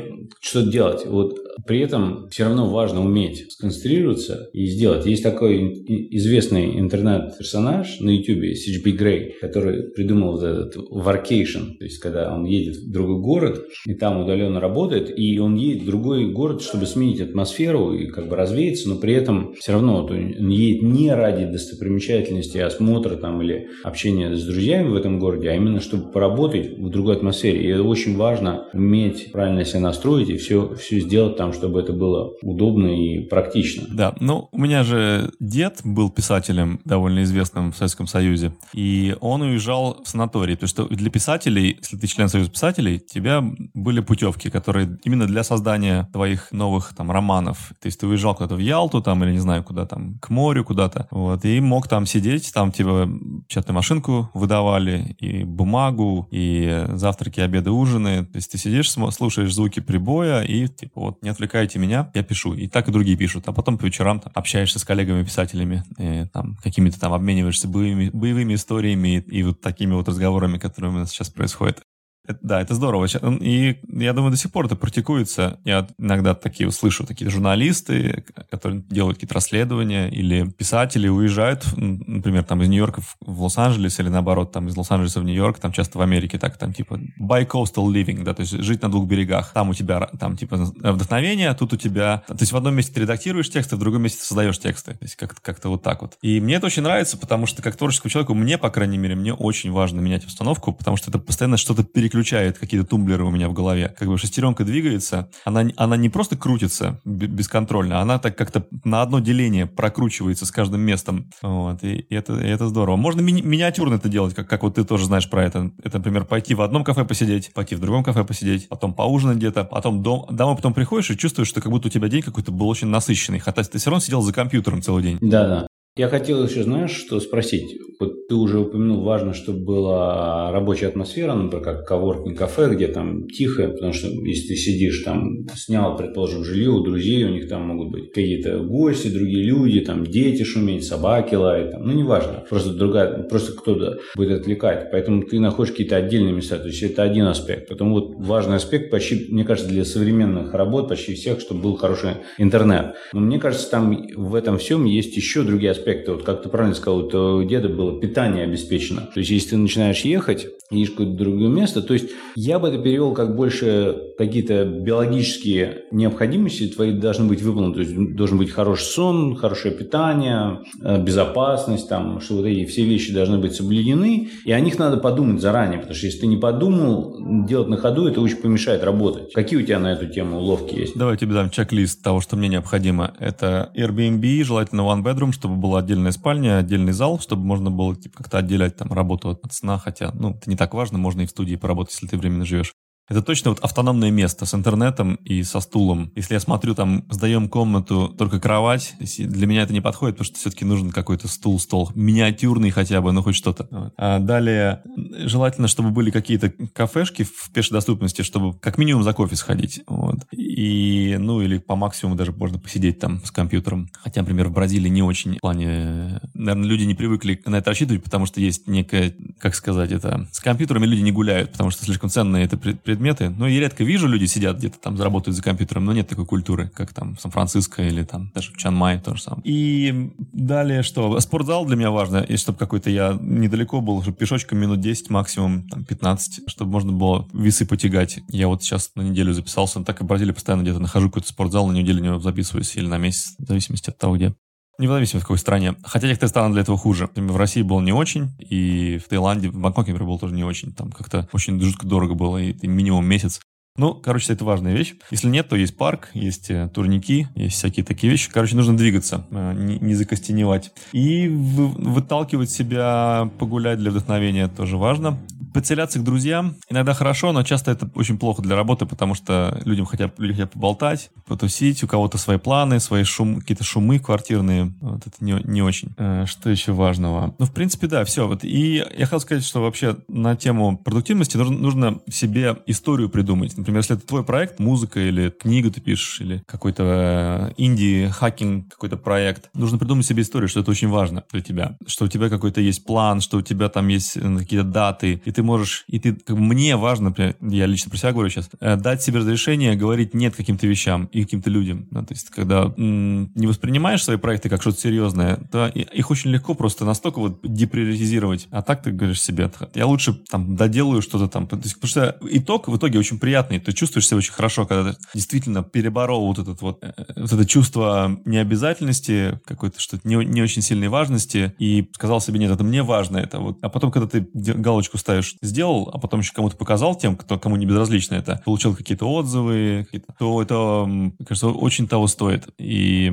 что 0.40 0.62
делать? 0.62 1.06
Вот 1.06 1.38
при 1.66 1.80
этом 1.80 2.28
все 2.30 2.44
равно 2.44 2.68
важно 2.68 3.04
уметь 3.04 3.52
сконцентрироваться 3.52 4.48
и 4.52 4.66
сделать. 4.66 5.06
Есть 5.06 5.22
такой 5.22 5.72
известный 6.10 6.78
интернет-персонаж 6.78 8.00
на 8.00 8.10
YouTube, 8.10 8.44
CHP 8.44 8.96
Grey, 8.96 9.32
который 9.40 9.90
придумал 9.90 10.32
вот 10.32 10.42
этот 10.42 10.76
workation, 10.76 11.76
то 11.78 11.84
есть 11.84 11.98
когда 11.98 12.34
он 12.34 12.44
едет 12.44 12.76
в 12.76 12.90
другой 12.90 13.20
город 13.20 13.64
и 13.86 13.94
там 13.94 14.20
удаленно 14.20 14.60
работает, 14.60 15.12
и 15.16 15.38
он 15.38 15.54
едет 15.56 15.82
в 15.82 15.86
другой 15.86 16.30
город, 16.30 16.62
чтобы 16.62 16.86
сменить 16.86 17.20
атмосферу 17.20 17.92
и 17.94 18.06
как 18.06 18.28
бы 18.28 18.36
развеяться, 18.36 18.88
но 18.88 18.96
при 18.96 19.14
этом 19.14 19.54
все 19.54 19.72
равно 19.72 20.02
вот 20.02 20.10
он 20.10 20.48
едет 20.48 20.82
не 20.82 21.12
ради 21.12 21.44
достопримечательности, 21.44 22.58
осмотра 22.58 23.16
там 23.16 23.42
или 23.42 23.68
общения 23.82 24.34
с 24.34 24.44
друзьями 24.44 24.88
в 24.88 24.94
этом 24.94 25.18
городе, 25.18 25.50
а 25.50 25.54
именно 25.54 25.80
чтобы 25.80 26.10
поработать 26.10 26.78
в 26.78 26.88
другой 26.90 27.16
атмосфере. 27.16 27.62
И 27.62 27.68
это 27.68 27.82
очень 27.82 28.16
важно 28.16 28.68
уметь 28.72 29.32
правильно 29.32 29.64
себя 29.64 29.80
настроить 29.80 30.28
и 30.28 30.36
все, 30.36 30.74
все 30.74 31.00
сделать 31.00 31.36
там, 31.36 31.47
чтобы 31.52 31.80
это 31.80 31.92
было 31.92 32.32
удобно 32.42 32.88
и 32.88 33.20
практично. 33.20 33.86
Да, 33.90 34.14
ну 34.20 34.48
у 34.52 34.58
меня 34.58 34.82
же 34.84 35.32
дед 35.40 35.80
был 35.84 36.10
писателем 36.10 36.80
довольно 36.84 37.22
известным 37.22 37.72
в 37.72 37.76
Советском 37.76 38.06
Союзе, 38.06 38.52
и 38.72 39.16
он 39.20 39.42
уезжал 39.42 40.02
в 40.04 40.08
санаторий, 40.08 40.54
потому 40.54 40.68
что 40.68 40.86
для 40.86 41.10
писателей, 41.10 41.76
если 41.80 41.96
ты 41.96 42.06
член 42.06 42.28
Союза 42.28 42.50
писателей, 42.50 42.98
тебя 42.98 43.44
были 43.74 44.00
путевки, 44.00 44.50
которые 44.50 44.98
именно 45.04 45.26
для 45.26 45.44
создания 45.44 46.08
твоих 46.12 46.52
новых 46.52 46.94
там 46.96 47.10
романов. 47.10 47.72
То 47.80 47.86
есть 47.86 48.00
ты 48.00 48.06
уезжал 48.06 48.34
куда-то 48.34 48.56
в 48.56 48.60
Ялту 48.60 49.02
там 49.02 49.24
или 49.24 49.32
не 49.32 49.38
знаю 49.38 49.62
куда 49.64 49.86
там, 49.86 50.18
к 50.20 50.30
морю 50.30 50.64
куда-то, 50.64 51.08
вот, 51.10 51.44
и 51.44 51.60
мог 51.60 51.88
там 51.88 52.06
сидеть, 52.06 52.52
там 52.52 52.72
типа 52.72 53.08
печатную 53.48 53.74
машинку 53.74 54.30
выдавали, 54.34 55.16
и 55.18 55.44
бумагу, 55.44 56.28
и 56.30 56.86
завтраки, 56.94 57.40
обеды, 57.40 57.70
ужины. 57.70 58.24
То 58.24 58.36
есть 58.36 58.50
ты 58.50 58.58
сидишь, 58.58 58.90
слушаешь 58.90 59.54
звуки 59.54 59.80
прибоя, 59.80 60.42
и 60.42 60.68
типа 60.68 61.00
вот 61.00 61.22
не 61.22 61.30
отвлекайте 61.38 61.78
меня, 61.78 62.10
я 62.14 62.22
пишу. 62.22 62.54
И 62.54 62.66
так 62.66 62.88
и 62.88 62.92
другие 62.92 63.16
пишут. 63.16 63.44
А 63.46 63.52
потом 63.52 63.78
по 63.78 63.86
вечерам 63.86 64.20
там, 64.20 64.32
общаешься 64.34 64.78
с 64.78 64.84
коллегами-писателями, 64.84 65.84
там 66.32 66.56
какими-то 66.62 66.98
там 66.98 67.12
обмениваешься 67.12 67.68
боевыми, 67.68 68.10
боевыми 68.10 68.54
историями 68.54 69.16
и, 69.16 69.38
и 69.38 69.42
вот 69.42 69.60
такими 69.60 69.94
вот 69.94 70.08
разговорами 70.08 70.58
которая 70.58 70.92
у 70.92 70.94
нас 70.94 71.10
сейчас 71.10 71.30
происходит. 71.30 71.80
Это, 72.28 72.38
да, 72.42 72.60
это 72.60 72.74
здорово. 72.74 73.06
И 73.40 73.78
я 73.88 74.12
думаю, 74.12 74.30
до 74.30 74.36
сих 74.36 74.52
пор 74.52 74.66
это 74.66 74.76
практикуется. 74.76 75.58
Я 75.64 75.88
иногда 75.98 76.34
такие 76.34 76.68
услышу, 76.68 77.06
такие 77.06 77.30
журналисты, 77.30 78.22
которые 78.50 78.82
делают 78.90 79.16
какие-то 79.16 79.34
расследования, 79.34 80.10
или 80.10 80.44
писатели 80.50 81.08
уезжают, 81.08 81.64
например, 81.76 82.44
там 82.44 82.62
из 82.62 82.68
Нью-Йорка 82.68 83.00
в 83.20 83.42
Лос-Анджелес, 83.42 83.98
или 83.98 84.10
наоборот, 84.10 84.52
там 84.52 84.68
из 84.68 84.76
Лос-Анджелеса 84.76 85.20
в 85.20 85.24
Нью-Йорк, 85.24 85.58
там 85.58 85.72
часто 85.72 85.96
в 85.96 86.02
Америке 86.02 86.38
так, 86.38 86.58
там 86.58 86.74
типа 86.74 87.00
bi-coastal 87.18 87.86
living, 87.90 88.24
да, 88.24 88.34
то 88.34 88.42
есть 88.42 88.52
жить 88.62 88.82
на 88.82 88.90
двух 88.90 89.08
берегах. 89.08 89.52
Там 89.54 89.70
у 89.70 89.74
тебя, 89.74 90.10
там 90.20 90.36
типа 90.36 90.56
вдохновение, 90.56 91.48
а 91.48 91.54
тут 91.54 91.72
у 91.72 91.76
тебя... 91.78 92.24
То 92.26 92.36
есть 92.40 92.52
в 92.52 92.56
одном 92.58 92.74
месте 92.74 92.92
ты 92.92 93.00
редактируешь 93.00 93.48
тексты, 93.48 93.76
в 93.76 93.78
другом 93.78 94.02
месте 94.02 94.22
создаешь 94.22 94.58
тексты. 94.58 94.92
То 94.92 95.04
есть 95.04 95.16
как-то 95.16 95.40
как 95.40 95.64
вот 95.64 95.82
так 95.82 96.02
вот. 96.02 96.18
И 96.20 96.40
мне 96.40 96.56
это 96.56 96.66
очень 96.66 96.82
нравится, 96.82 97.16
потому 97.16 97.46
что 97.46 97.62
как 97.62 97.76
творческому 97.76 98.10
человеку, 98.10 98.34
мне, 98.34 98.58
по 98.58 98.68
крайней 98.68 98.98
мере, 98.98 99.14
мне 99.14 99.32
очень 99.32 99.72
важно 99.72 100.00
менять 100.00 100.24
обстановку, 100.24 100.74
потому 100.74 100.98
что 100.98 101.10
это 101.10 101.18
постоянно 101.18 101.56
что-то 101.56 101.84
переключается 101.84 102.17
переключает 102.18 102.58
какие-то 102.58 102.86
тумблеры 102.86 103.24
у 103.24 103.30
меня 103.30 103.48
в 103.48 103.52
голове. 103.52 103.94
Как 103.96 104.08
бы 104.08 104.18
шестеренка 104.18 104.64
двигается, 104.64 105.28
она, 105.44 105.68
она 105.76 105.96
не 105.96 106.08
просто 106.08 106.36
крутится 106.36 107.00
бесконтрольно, 107.04 108.00
она 108.00 108.18
так 108.18 108.36
как-то 108.36 108.66
на 108.84 109.02
одно 109.02 109.20
деление 109.20 109.66
прокручивается 109.66 110.44
с 110.44 110.50
каждым 110.50 110.80
местом. 110.80 111.30
Вот, 111.42 111.84
и, 111.84 111.94
и, 111.94 112.14
это, 112.14 112.34
и 112.40 112.48
это 112.48 112.68
здорово. 112.68 112.96
Можно 112.96 113.20
ми- 113.20 113.42
миниатюрно 113.42 113.94
это 113.94 114.08
делать, 114.08 114.34
как, 114.34 114.48
как 114.48 114.64
вот 114.64 114.74
ты 114.74 114.84
тоже 114.84 115.04
знаешь 115.04 115.30
про 115.30 115.44
это. 115.44 115.70
Это, 115.84 115.98
например, 115.98 116.24
пойти 116.24 116.54
в 116.54 116.62
одном 116.62 116.82
кафе 116.82 117.04
посидеть, 117.04 117.52
пойти 117.54 117.76
в 117.76 117.80
другом 117.80 118.02
кафе 118.02 118.24
посидеть, 118.24 118.68
потом 118.68 118.94
поужинать 118.94 119.36
где-то, 119.36 119.62
потом 119.62 120.02
дом, 120.02 120.26
домой 120.30 120.56
потом 120.56 120.74
приходишь 120.74 121.10
и 121.10 121.16
чувствуешь, 121.16 121.48
что 121.48 121.60
как 121.60 121.70
будто 121.70 121.86
у 121.86 121.90
тебя 121.90 122.08
день 122.08 122.22
какой-то 122.22 122.50
был 122.50 122.68
очень 122.68 122.88
насыщенный, 122.88 123.38
хотя 123.38 123.62
ты 123.62 123.78
все 123.78 123.90
равно 123.90 124.00
сидел 124.00 124.22
за 124.22 124.32
компьютером 124.32 124.82
целый 124.82 125.04
день. 125.04 125.18
Да-да. 125.20 125.67
Я 125.98 126.06
хотел 126.06 126.44
еще, 126.44 126.62
знаешь, 126.62 126.92
что 126.92 127.18
спросить. 127.18 127.76
Вот 127.98 128.28
ты 128.28 128.36
уже 128.36 128.60
упомянул, 128.60 129.02
важно, 129.02 129.34
чтобы 129.34 129.64
была 129.64 130.52
рабочая 130.52 130.86
атмосфера, 130.86 131.34
например, 131.34 131.64
как 131.64 131.88
коворкинг 131.88 132.38
кафе, 132.38 132.72
где 132.72 132.86
там 132.86 133.26
тихо, 133.26 133.66
потому 133.66 133.92
что 133.92 134.06
если 134.06 134.50
ты 134.50 134.54
сидишь 134.54 135.02
там, 135.02 135.48
снял, 135.56 135.96
предположим, 135.96 136.44
жилье 136.44 136.70
у 136.70 136.84
друзей, 136.84 137.24
у 137.24 137.30
них 137.30 137.48
там 137.48 137.62
могут 137.62 137.90
быть 137.90 138.12
какие-то 138.12 138.60
гости, 138.60 139.08
другие 139.08 139.42
люди, 139.42 139.80
там 139.80 140.04
дети 140.04 140.44
шуметь, 140.44 140.84
собаки 140.84 141.34
лаять, 141.34 141.72
там, 141.72 141.84
ну 141.84 141.92
неважно, 141.92 142.44
просто 142.48 142.74
другая, 142.74 143.24
просто 143.24 143.58
кто-то 143.58 143.98
будет 144.14 144.42
отвлекать. 144.42 144.92
Поэтому 144.92 145.24
ты 145.24 145.40
находишь 145.40 145.72
какие-то 145.72 145.96
отдельные 145.96 146.32
места, 146.32 146.58
то 146.58 146.68
есть 146.68 146.80
это 146.84 147.02
один 147.02 147.26
аспект. 147.26 147.68
Потом 147.68 147.92
вот 147.92 148.14
важный 148.18 148.54
аспект, 148.54 148.92
почти, 148.92 149.26
мне 149.32 149.42
кажется, 149.42 149.68
для 149.68 149.84
современных 149.84 150.54
работ, 150.54 150.88
почти 150.88 151.14
всех, 151.14 151.40
чтобы 151.40 151.62
был 151.62 151.76
хороший 151.76 152.18
интернет. 152.38 152.94
Но 153.12 153.18
мне 153.18 153.40
кажется, 153.40 153.68
там 153.68 154.06
в 154.14 154.36
этом 154.36 154.58
всем 154.58 154.84
есть 154.84 155.16
еще 155.16 155.42
другие 155.42 155.72
аспекты 155.72 155.87
аспекты. 155.88 156.12
Вот 156.12 156.22
как 156.24 156.42
ты 156.42 156.48
правильно 156.48 156.74
сказал, 156.74 157.00
у 157.00 157.42
деда 157.44 157.68
было 157.68 157.98
питание 158.00 158.44
обеспечено. 158.44 159.02
То 159.12 159.20
есть, 159.20 159.30
если 159.30 159.50
ты 159.50 159.56
начинаешь 159.56 160.00
ехать, 160.02 160.46
едешь 160.70 160.90
в 160.90 160.92
какое-то 160.92 161.16
другое 161.16 161.48
место, 161.48 161.82
то 161.82 161.94
есть 161.94 162.10
я 162.36 162.58
бы 162.58 162.68
это 162.68 162.78
перевел 162.78 163.14
как 163.14 163.34
больше 163.34 164.07
какие-то 164.18 164.64
биологические 164.64 165.84
необходимости 165.92 166.66
твои 166.66 166.92
должны 166.92 167.26
быть 167.28 167.40
выполнены. 167.40 167.74
То 167.74 167.80
есть 167.80 168.16
должен 168.16 168.36
быть 168.36 168.50
хороший 168.50 168.84
сон, 168.84 169.36
хорошее 169.36 169.72
питание, 169.72 170.60
э, 170.82 171.00
безопасность, 171.00 171.88
там, 171.88 172.20
что 172.20 172.34
вот 172.34 172.46
эти 172.46 172.64
все 172.66 172.84
вещи 172.84 173.14
должны 173.14 173.38
быть 173.38 173.54
соблюдены, 173.54 174.28
и 174.44 174.52
о 174.52 174.60
них 174.60 174.78
надо 174.78 174.96
подумать 174.96 175.40
заранее, 175.40 175.78
потому 175.78 175.94
что 175.94 176.06
если 176.06 176.20
ты 176.20 176.26
не 176.26 176.36
подумал, 176.36 177.16
делать 177.46 177.68
на 177.68 177.76
ходу, 177.76 178.08
это 178.08 178.20
очень 178.20 178.36
помешает 178.36 178.82
работать. 178.82 179.32
Какие 179.32 179.60
у 179.60 179.62
тебя 179.62 179.78
на 179.78 179.92
эту 179.92 180.08
тему 180.08 180.38
уловки 180.38 180.74
есть? 180.74 180.96
Давай 180.96 181.16
тебе 181.16 181.34
дам 181.34 181.50
чек-лист 181.50 182.02
того, 182.02 182.20
что 182.20 182.36
мне 182.36 182.48
необходимо. 182.48 183.14
Это 183.20 183.70
Airbnb, 183.76 184.42
желательно 184.42 184.80
one 184.80 185.04
bedroom, 185.04 185.32
чтобы 185.32 185.56
была 185.56 185.78
отдельная 185.78 186.12
спальня, 186.12 186.58
отдельный 186.58 186.92
зал, 186.92 187.20
чтобы 187.20 187.44
можно 187.44 187.70
было 187.70 187.94
типа, 187.94 188.18
как-то 188.18 188.38
отделять 188.38 188.76
там 188.76 188.92
работу 188.92 189.30
от 189.30 189.52
сна, 189.52 189.78
хотя, 189.78 190.10
ну, 190.14 190.30
это 190.30 190.50
не 190.50 190.56
так 190.56 190.74
важно, 190.74 190.98
можно 190.98 191.20
и 191.20 191.26
в 191.26 191.30
студии 191.30 191.54
поработать, 191.54 191.94
если 191.94 192.08
ты 192.08 192.16
временно 192.16 192.44
живешь. 192.44 192.72
Это 193.08 193.22
точно 193.22 193.50
вот 193.50 193.60
автономное 193.60 194.10
место 194.10 194.44
с 194.44 194.54
интернетом 194.54 195.14
и 195.24 195.42
со 195.42 195.60
стулом. 195.60 196.12
Если 196.14 196.34
я 196.34 196.40
смотрю, 196.40 196.74
там, 196.74 197.04
сдаем 197.10 197.48
комнату, 197.48 198.14
только 198.16 198.38
кровать, 198.38 198.94
для 199.18 199.46
меня 199.46 199.62
это 199.62 199.72
не 199.72 199.80
подходит, 199.80 200.16
потому 200.16 200.26
что 200.26 200.38
все-таки 200.38 200.64
нужен 200.64 200.90
какой-то 200.90 201.26
стул, 201.26 201.58
стол, 201.58 201.90
миниатюрный 201.94 202.70
хотя 202.70 203.00
бы, 203.00 203.12
ну 203.12 203.22
хоть 203.22 203.34
что-то. 203.34 203.92
А 203.96 204.18
далее, 204.18 204.82
желательно, 205.24 205.68
чтобы 205.68 205.90
были 205.90 206.10
какие-то 206.10 206.50
кафешки 206.50 207.22
в 207.22 207.50
пешей 207.52 207.72
доступности, 207.72 208.22
чтобы 208.22 208.58
как 208.58 208.76
минимум 208.76 209.02
за 209.02 209.14
кофе 209.14 209.36
сходить. 209.36 209.80
Вот. 209.86 210.26
И, 210.32 211.16
ну, 211.18 211.40
или 211.40 211.58
по 211.58 211.76
максимуму 211.76 212.16
даже 212.16 212.32
можно 212.32 212.58
посидеть 212.58 212.98
там 212.98 213.24
с 213.24 213.30
компьютером. 213.30 213.88
Хотя, 213.92 214.20
например, 214.20 214.48
в 214.48 214.52
Бразилии 214.52 214.88
не 214.88 215.02
очень 215.02 215.36
в 215.36 215.40
плане... 215.40 216.20
Наверное, 216.34 216.68
люди 216.68 216.84
не 216.84 216.94
привыкли 216.94 217.40
на 217.46 217.56
это 217.56 217.70
рассчитывать, 217.70 218.04
потому 218.04 218.26
что 218.26 218.40
есть 218.40 218.68
некая 218.68 219.14
как 219.38 219.54
сказать 219.54 219.92
это, 219.92 220.28
с 220.32 220.40
компьютерами 220.40 220.86
люди 220.86 221.00
не 221.00 221.12
гуляют, 221.12 221.52
потому 221.52 221.70
что 221.70 221.84
слишком 221.84 222.10
ценные 222.10 222.44
это 222.44 222.56
предметы. 222.56 223.30
Ну, 223.30 223.46
я 223.46 223.60
редко 223.60 223.84
вижу, 223.84 224.06
люди 224.06 224.26
сидят 224.26 224.58
где-то 224.58 224.78
там, 224.78 224.96
заработают 224.96 225.36
за 225.36 225.42
компьютером, 225.42 225.84
но 225.84 225.92
нет 225.92 226.08
такой 226.08 226.26
культуры, 226.26 226.68
как 226.68 226.92
там 226.92 227.16
в 227.16 227.20
Сан-Франциско 227.20 227.82
или 227.82 228.04
там 228.04 228.30
даже 228.34 228.52
в 228.52 228.56
Чанмай 228.56 229.00
тоже 229.00 229.22
самое. 229.22 229.42
И 229.44 230.12
далее 230.32 230.82
что? 230.82 231.18
Спортзал 231.20 231.66
для 231.66 231.76
меня 231.76 231.90
важно, 231.90 232.18
и 232.18 232.36
чтобы 232.36 232.58
какой-то 232.58 232.90
я 232.90 233.16
недалеко 233.20 233.80
был, 233.80 234.02
чтобы 234.02 234.16
пешочком 234.16 234.58
минут 234.58 234.80
10 234.80 235.10
максимум, 235.10 235.68
там 235.68 235.84
15, 235.84 236.48
чтобы 236.48 236.70
можно 236.72 236.92
было 236.92 237.28
весы 237.32 237.66
потягать. 237.66 238.20
Я 238.28 238.48
вот 238.48 238.62
сейчас 238.62 238.92
на 238.94 239.02
неделю 239.02 239.32
записался, 239.32 239.82
так 239.84 240.00
и 240.00 240.04
в 240.04 240.06
Бразилии 240.06 240.32
постоянно 240.32 240.62
где-то 240.62 240.80
нахожу 240.80 241.08
какой-то 241.08 241.28
спортзал, 241.28 241.66
на 241.68 241.72
неделю 241.72 242.00
не 242.00 242.20
записываюсь 242.20 242.76
или 242.76 242.86
на 242.86 242.98
месяц, 242.98 243.34
в 243.38 243.46
зависимости 243.46 243.90
от 243.90 243.98
того, 243.98 244.16
где. 244.16 244.34
Независимо 244.78 245.20
в 245.20 245.24
какой 245.24 245.38
стране. 245.38 245.74
Хотя 245.82 246.06
некоторые 246.06 246.30
страны 246.30 246.52
для 246.52 246.62
этого 246.62 246.78
хуже. 246.78 247.10
В 247.14 247.36
России 247.36 247.62
было 247.62 247.80
не 247.80 247.92
очень, 247.92 248.30
и 248.38 248.98
в 249.04 249.08
Таиланде, 249.08 249.48
в 249.48 249.58
Бангкоке, 249.58 249.92
например, 249.92 250.08
было 250.08 250.18
тоже 250.18 250.34
не 250.34 250.44
очень. 250.44 250.72
Там 250.72 250.92
как-то 250.92 251.28
очень 251.32 251.60
жутко 251.60 251.86
дорого 251.86 252.14
было, 252.14 252.38
и 252.38 252.66
минимум 252.66 253.04
месяц. 253.04 253.40
Ну, 253.78 253.94
короче, 253.94 254.32
это 254.32 254.44
важная 254.44 254.74
вещь. 254.74 254.96
Если 255.12 255.28
нет, 255.28 255.48
то 255.48 255.54
есть 255.54 255.76
парк, 255.76 256.10
есть 256.12 256.50
э, 256.50 256.68
турники, 256.74 257.28
есть 257.36 257.56
всякие 257.56 257.86
такие 257.86 258.10
вещи. 258.10 258.28
Короче, 258.28 258.56
нужно 258.56 258.76
двигаться, 258.76 259.24
э, 259.30 259.54
не, 259.56 259.78
не 259.78 259.94
закостеневать. 259.94 260.72
И 260.92 261.28
вы, 261.28 261.68
выталкивать 261.68 262.50
себя, 262.50 263.30
погулять 263.38 263.78
для 263.78 263.92
вдохновения 263.92 264.48
тоже 264.48 264.76
важно. 264.76 265.16
Подселяться 265.52 265.98
к 265.98 266.04
друзьям 266.04 266.56
иногда 266.68 266.94
хорошо, 266.94 267.32
но 267.32 267.42
часто 267.42 267.70
это 267.70 267.90
очень 267.94 268.18
плохо 268.18 268.42
для 268.42 268.56
работы, 268.56 268.86
потому 268.86 269.14
что 269.14 269.60
людям 269.64 269.86
хотят, 269.86 270.18
люди 270.18 270.34
хотят 270.34 270.52
поболтать, 270.52 271.10
потусить, 271.26 271.82
у 271.82 271.86
кого-то 271.86 272.18
свои 272.18 272.38
планы, 272.38 272.80
свои 272.80 273.04
шум, 273.04 273.40
какие-то 273.40 273.64
шумы 273.64 273.98
квартирные. 273.98 274.72
Вот 274.80 275.06
это 275.06 275.16
не, 275.20 275.40
не 275.44 275.62
очень. 275.62 275.90
Э, 275.96 276.24
что 276.26 276.50
еще 276.50 276.72
важного? 276.72 277.34
Ну, 277.38 277.46
в 277.46 277.52
принципе, 277.52 277.86
да, 277.86 278.04
все. 278.04 278.26
Вот. 278.26 278.44
И 278.44 278.84
я 278.96 279.04
хотел 279.04 279.20
сказать, 279.20 279.44
что 279.44 279.60
вообще 279.60 279.96
на 280.08 280.36
тему 280.36 280.78
продуктивности 280.78 281.36
нужно, 281.36 281.58
нужно 281.58 281.98
себе 282.10 282.56
историю 282.66 283.08
придумать 283.08 283.48
Например, 283.56 283.80
если 283.80 283.96
это 283.96 284.06
твой 284.06 284.24
проект, 284.24 284.58
музыка 284.58 285.00
или 285.00 285.30
книгу 285.30 285.70
ты 285.70 285.80
пишешь, 285.80 286.20
или 286.20 286.42
какой-то 286.46 286.84
э, 286.86 287.54
инди, 287.56 288.08
хакинг, 288.12 288.68
какой-то 288.68 288.96
проект, 288.96 289.50
нужно 289.54 289.78
придумать 289.78 290.06
себе 290.06 290.22
историю, 290.22 290.48
что 290.48 290.60
это 290.60 290.70
очень 290.70 290.88
важно 290.88 291.24
для 291.32 291.40
тебя, 291.40 291.76
что 291.86 292.04
у 292.04 292.08
тебя 292.08 292.28
какой-то 292.28 292.60
есть 292.60 292.84
план, 292.84 293.20
что 293.20 293.38
у 293.38 293.42
тебя 293.42 293.68
там 293.68 293.88
есть 293.88 294.16
э, 294.16 294.36
какие-то 294.38 294.66
даты, 294.66 295.20
и 295.24 295.30
ты 295.30 295.37
можешь, 295.42 295.84
и 295.88 295.98
ты, 295.98 296.14
как 296.14 296.36
бы, 296.36 296.42
мне 296.42 296.76
важно, 296.76 297.14
я 297.40 297.66
лично 297.66 297.90
про 297.90 297.98
себя 297.98 298.12
говорю 298.12 298.30
сейчас, 298.30 298.50
э, 298.60 298.76
дать 298.76 299.02
себе 299.02 299.18
разрешение 299.18 299.76
говорить 299.76 300.14
нет 300.14 300.34
каким-то 300.36 300.66
вещам 300.66 301.06
и 301.06 301.22
каким-то 301.22 301.50
людям. 301.50 301.86
Да, 301.90 302.02
то 302.02 302.14
есть, 302.14 302.30
когда 302.30 302.72
м- 302.76 303.30
не 303.34 303.46
воспринимаешь 303.46 304.04
свои 304.04 304.16
проекты 304.16 304.48
как 304.48 304.60
что-то 304.60 304.80
серьезное, 304.80 305.36
то 305.50 305.66
их 305.68 306.10
очень 306.10 306.30
легко 306.30 306.54
просто 306.54 306.84
настолько 306.84 307.18
вот 307.20 307.40
деприоритизировать. 307.42 308.48
А 308.50 308.62
так 308.62 308.82
ты 308.82 308.90
говоришь 308.90 309.22
себе, 309.22 309.50
я 309.74 309.86
лучше 309.86 310.14
там 310.30 310.56
доделаю 310.56 311.02
что-то 311.02 311.28
там. 311.28 311.46
То 311.46 311.56
есть, 311.56 311.74
потому 311.74 311.88
что 311.88 312.16
итог 312.30 312.68
в 312.68 312.76
итоге 312.76 312.98
очень 312.98 313.18
приятный 313.18 313.58
ты 313.58 313.72
чувствуешь 313.72 314.06
себя 314.06 314.18
очень 314.18 314.32
хорошо, 314.32 314.66
когда 314.66 314.92
ты 314.92 314.98
действительно 315.14 315.62
переборол 315.62 316.26
вот, 316.26 316.38
этот 316.38 316.60
вот, 316.62 316.78
э, 316.82 316.92
вот 317.16 317.32
это 317.32 317.46
чувство 317.46 318.18
необязательности, 318.24 319.40
какой-то 319.44 319.80
что-то 319.80 320.06
не, 320.08 320.16
не 320.24 320.42
очень 320.42 320.62
сильной 320.62 320.88
важности, 320.88 321.54
и 321.58 321.88
сказал 321.92 322.20
себе, 322.20 322.38
нет, 322.38 322.50
это 322.50 322.64
мне 322.64 322.82
важно, 322.82 323.18
это 323.18 323.38
вот. 323.38 323.58
А 323.62 323.68
потом, 323.68 323.90
когда 323.90 324.08
ты 324.08 324.26
галочку 324.34 324.98
ставишь, 324.98 325.27
сделал, 325.42 325.90
а 325.92 325.98
потом 325.98 326.20
еще 326.20 326.32
кому-то 326.32 326.56
показал 326.56 326.94
тем, 326.94 327.16
кто, 327.16 327.38
кому 327.38 327.56
не 327.56 327.66
безразлично 327.66 328.14
это, 328.14 328.42
получил 328.44 328.74
какие-то 328.74 329.06
отзывы, 329.06 329.84
какие-то, 329.84 330.12
то 330.18 330.42
это, 330.42 330.84
мне 330.86 331.12
кажется, 331.26 331.48
очень 331.48 331.88
того 331.88 332.06
стоит. 332.06 332.48
И, 332.58 333.10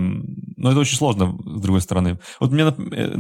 но 0.57 0.71
это 0.71 0.79
очень 0.79 0.97
сложно, 0.97 1.37
с 1.45 1.61
другой 1.61 1.81
стороны. 1.81 2.19
Вот 2.39 2.51
мне, 2.51 2.63
э, 2.63 3.15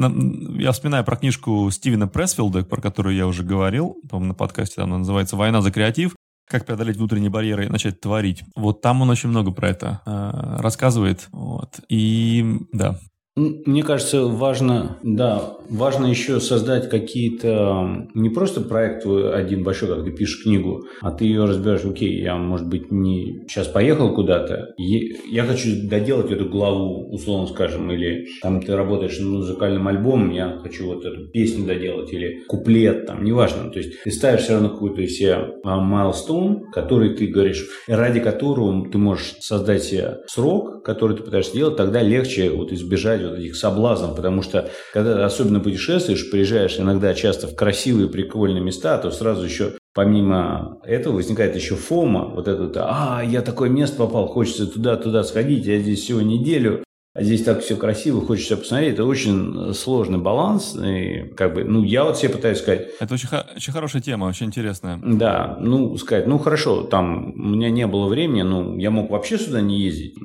я 0.59 0.71
вспоминаю 0.71 1.03
про 1.03 1.15
книжку 1.15 1.69
Стивена 1.71 2.07
Пресфилда, 2.07 2.63
про 2.63 2.81
которую 2.81 3.15
я 3.15 3.27
уже 3.27 3.43
говорил, 3.43 3.97
по-моему, 4.09 4.29
на 4.29 4.33
подкасте, 4.33 4.81
она 4.81 4.97
называется 4.97 5.35
«Война 5.35 5.61
за 5.61 5.71
креатив», 5.71 6.15
как 6.47 6.65
преодолеть 6.65 6.97
внутренние 6.97 7.29
барьеры 7.29 7.65
и 7.65 7.69
начать 7.69 7.99
творить. 7.99 8.43
Вот 8.55 8.81
там 8.81 9.01
он 9.01 9.09
очень 9.09 9.29
много 9.29 9.51
про 9.51 9.69
это 9.69 10.01
э, 10.05 10.61
рассказывает. 10.61 11.27
Вот. 11.31 11.79
И 11.89 12.59
да, 12.71 12.99
мне 13.35 13.83
кажется, 13.83 14.25
важно, 14.25 14.97
да, 15.03 15.57
важно 15.69 16.05
еще 16.05 16.39
создать 16.39 16.89
какие-то, 16.89 18.07
не 18.13 18.29
просто 18.29 18.61
проект 18.61 19.05
один 19.05 19.63
большой, 19.63 19.89
как 19.89 20.05
ты 20.05 20.11
пишешь 20.11 20.43
книгу, 20.43 20.85
а 21.01 21.11
ты 21.11 21.25
ее 21.25 21.43
разбираешь, 21.43 21.83
окей, 21.83 22.21
я, 22.21 22.37
может 22.37 22.67
быть, 22.67 22.91
не 22.91 23.43
сейчас 23.47 23.67
поехал 23.67 24.15
куда-то, 24.15 24.73
я 24.77 25.43
хочу 25.43 25.69
доделать 25.83 26.31
эту 26.31 26.45
главу, 26.45 27.09
условно 27.11 27.47
скажем, 27.47 27.91
или 27.91 28.25
там 28.41 28.61
ты 28.61 28.73
работаешь 28.73 29.19
над 29.19 29.27
музыкальным 29.27 29.85
альбомом, 29.89 30.31
я 30.31 30.57
хочу 30.63 30.85
вот 30.85 31.03
эту 31.03 31.27
песню 31.27 31.65
доделать, 31.65 32.13
или 32.13 32.45
куплет, 32.47 33.05
там, 33.05 33.25
неважно. 33.25 33.69
То 33.69 33.79
есть 33.79 34.01
ты 34.03 34.11
ставишь 34.11 34.43
все 34.43 34.53
равно 34.53 34.69
какой-то 34.69 35.05
себе 35.07 35.39
майлстоун, 35.63 36.71
который 36.71 37.15
ты 37.15 37.27
говоришь, 37.27 37.67
ради 37.87 38.21
которого 38.21 38.89
ты 38.89 38.97
можешь 38.97 39.35
создать 39.41 39.83
себе 39.83 40.19
срок, 40.27 40.85
который 40.85 41.17
ты 41.17 41.23
пытаешься 41.23 41.53
делать, 41.53 41.75
тогда 41.75 42.01
легче 42.01 42.49
вот 42.49 42.71
избежать 42.71 43.24
вот 43.29 43.39
этих 43.39 43.55
соблазнов, 43.55 44.15
потому 44.15 44.41
что 44.41 44.69
когда 44.93 45.25
особенно 45.25 45.59
путешествуешь, 45.59 46.29
приезжаешь 46.29 46.79
иногда 46.79 47.13
часто 47.13 47.47
в 47.47 47.55
красивые, 47.55 48.09
прикольные 48.09 48.63
места, 48.63 48.97
то 48.97 49.11
сразу 49.11 49.45
еще 49.45 49.73
помимо 49.93 50.79
этого 50.83 51.15
возникает 51.15 51.55
еще 51.55 51.75
фома, 51.75 52.25
вот 52.25 52.47
это, 52.47 52.85
а, 52.89 53.23
я 53.23 53.41
такое 53.41 53.69
место 53.69 53.97
попал, 53.97 54.27
хочется 54.27 54.67
туда-туда 54.67 55.23
сходить, 55.23 55.65
я 55.65 55.79
здесь 55.79 56.01
всего 56.01 56.21
неделю, 56.21 56.83
здесь 57.15 57.43
так 57.43 57.61
все 57.61 57.75
красиво, 57.75 58.25
хочется 58.25 58.57
посмотреть. 58.57 58.93
Это 58.93 59.05
очень 59.05 59.73
сложный 59.73 60.17
баланс. 60.17 60.75
И 60.75 61.33
как 61.35 61.53
бы, 61.53 61.63
ну, 61.63 61.83
я 61.83 62.03
вот 62.03 62.17
себе 62.17 62.29
пытаюсь 62.29 62.59
сказать... 62.59 62.87
Это 62.99 63.13
очень, 63.13 63.29
очень 63.55 63.73
хорошая 63.73 64.01
тема, 64.01 64.25
очень 64.25 64.47
интересная. 64.47 64.99
Да, 65.03 65.57
ну, 65.59 65.95
сказать, 65.97 66.27
ну, 66.27 66.37
хорошо, 66.39 66.83
там 66.83 67.33
у 67.35 67.49
меня 67.49 67.69
не 67.69 67.87
было 67.87 68.07
времени, 68.07 68.41
ну, 68.41 68.77
я 68.77 68.91
мог 68.91 69.09
вообще 69.09 69.37
сюда 69.37 69.61
не 69.61 69.79
ездить. 69.79 70.15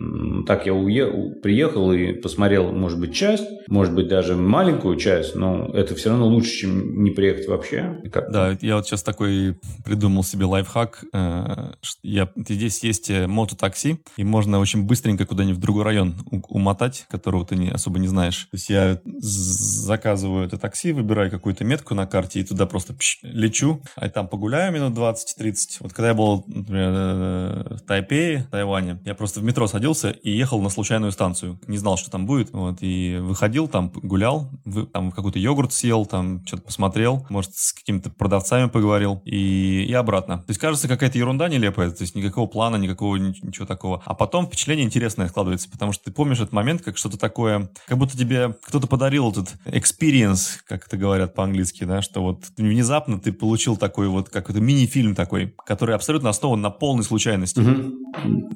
Так 0.46 0.66
я 0.66 0.74
уехал, 0.74 1.32
приехал 1.42 1.92
и 1.92 2.12
посмотрел, 2.12 2.72
может 2.72 2.98
быть, 2.98 3.14
часть, 3.14 3.46
может 3.68 3.94
быть, 3.94 4.08
даже 4.08 4.34
маленькую 4.34 4.96
часть, 4.96 5.34
но 5.34 5.70
это 5.72 5.94
все 5.94 6.10
равно 6.10 6.26
лучше, 6.26 6.50
чем 6.50 7.02
не 7.02 7.10
приехать 7.10 7.48
вообще. 7.48 8.00
Как 8.12 8.30
да, 8.30 8.56
я 8.60 8.76
вот 8.76 8.86
сейчас 8.86 9.02
такой 9.02 9.56
придумал 9.84 10.24
себе 10.24 10.44
лайфхак. 10.44 11.04
Э, 11.12 11.72
я, 12.02 12.30
здесь 12.36 12.82
есть 12.82 13.10
э, 13.10 13.26
мототакси, 13.26 14.00
и 14.16 14.24
можно 14.24 14.58
очень 14.58 14.84
быстренько 14.84 15.26
куда-нибудь 15.26 15.58
в 15.58 15.60
другой 15.60 15.84
район 15.84 16.14
умотать 16.48 16.79
мотать, 16.80 17.06
которого 17.10 17.44
ты 17.44 17.56
не, 17.56 17.68
особо 17.68 17.98
не 17.98 18.08
знаешь. 18.08 18.48
То 18.50 18.56
есть 18.56 18.70
я 18.70 19.00
заказываю 19.04 20.46
это 20.46 20.56
такси, 20.56 20.92
выбираю 20.92 21.30
какую-то 21.30 21.64
метку 21.64 21.94
на 21.94 22.06
карте 22.06 22.40
и 22.40 22.44
туда 22.44 22.66
просто 22.66 22.94
пш, 22.94 23.18
лечу, 23.22 23.82
а 23.96 24.08
там 24.08 24.28
погуляю 24.28 24.72
минут 24.72 24.96
20-30. 24.96 25.54
Вот 25.80 25.92
когда 25.92 26.08
я 26.08 26.14
был, 26.14 26.44
например, 26.46 26.90
э, 26.94 27.76
в 27.76 27.80
Тайпее, 27.86 28.46
Тайване, 28.50 29.00
я 29.04 29.14
просто 29.14 29.40
в 29.40 29.44
метро 29.44 29.66
садился 29.66 30.10
и 30.10 30.30
ехал 30.30 30.62
на 30.62 30.70
случайную 30.70 31.12
станцию. 31.12 31.60
Не 31.66 31.78
знал, 31.78 31.96
что 31.96 32.10
там 32.10 32.26
будет. 32.26 32.50
Вот, 32.52 32.78
и 32.80 33.18
выходил, 33.20 33.68
там 33.68 33.90
гулял, 33.90 34.50
там 34.92 35.12
какой-то 35.12 35.38
йогурт 35.38 35.72
съел, 35.72 36.06
там 36.06 36.44
что-то 36.46 36.62
посмотрел, 36.62 37.26
может, 37.28 37.54
с 37.54 37.72
какими-то 37.72 38.10
продавцами 38.10 38.68
поговорил 38.68 39.22
и, 39.24 39.84
и 39.88 39.92
обратно. 39.92 40.38
То 40.38 40.50
есть 40.50 40.60
кажется 40.60 40.88
какая-то 40.88 41.18
ерунда 41.18 41.48
нелепая, 41.48 41.90
то 41.90 42.02
есть 42.02 42.14
никакого 42.14 42.46
плана, 42.46 42.76
никакого 42.76 43.16
ничего 43.16 43.66
такого. 43.66 44.02
А 44.06 44.14
потом 44.14 44.46
впечатление 44.46 44.86
интересное 44.86 45.28
складывается, 45.28 45.68
потому 45.70 45.92
что 45.92 46.04
ты 46.04 46.12
помнишь 46.12 46.38
этот 46.38 46.52
момент, 46.52 46.69
момент, 46.70 46.82
как 46.82 46.96
что-то 46.96 47.18
такое, 47.18 47.68
как 47.86 47.98
будто 47.98 48.16
тебе 48.16 48.54
кто-то 48.62 48.86
подарил 48.86 49.30
этот 49.30 49.54
experience, 49.64 50.60
как 50.66 50.86
это 50.86 50.96
говорят 50.96 51.34
по-английски, 51.34 51.84
да, 51.84 52.00
что 52.00 52.22
вот 52.22 52.44
внезапно 52.56 53.18
ты 53.18 53.32
получил 53.32 53.76
такой 53.76 54.08
вот, 54.08 54.28
как 54.28 54.50
это 54.50 54.60
мини-фильм 54.60 55.14
такой, 55.14 55.54
который 55.66 55.94
абсолютно 55.94 56.30
основан 56.30 56.60
на 56.60 56.70
полной 56.70 57.04
случайности. 57.04 57.60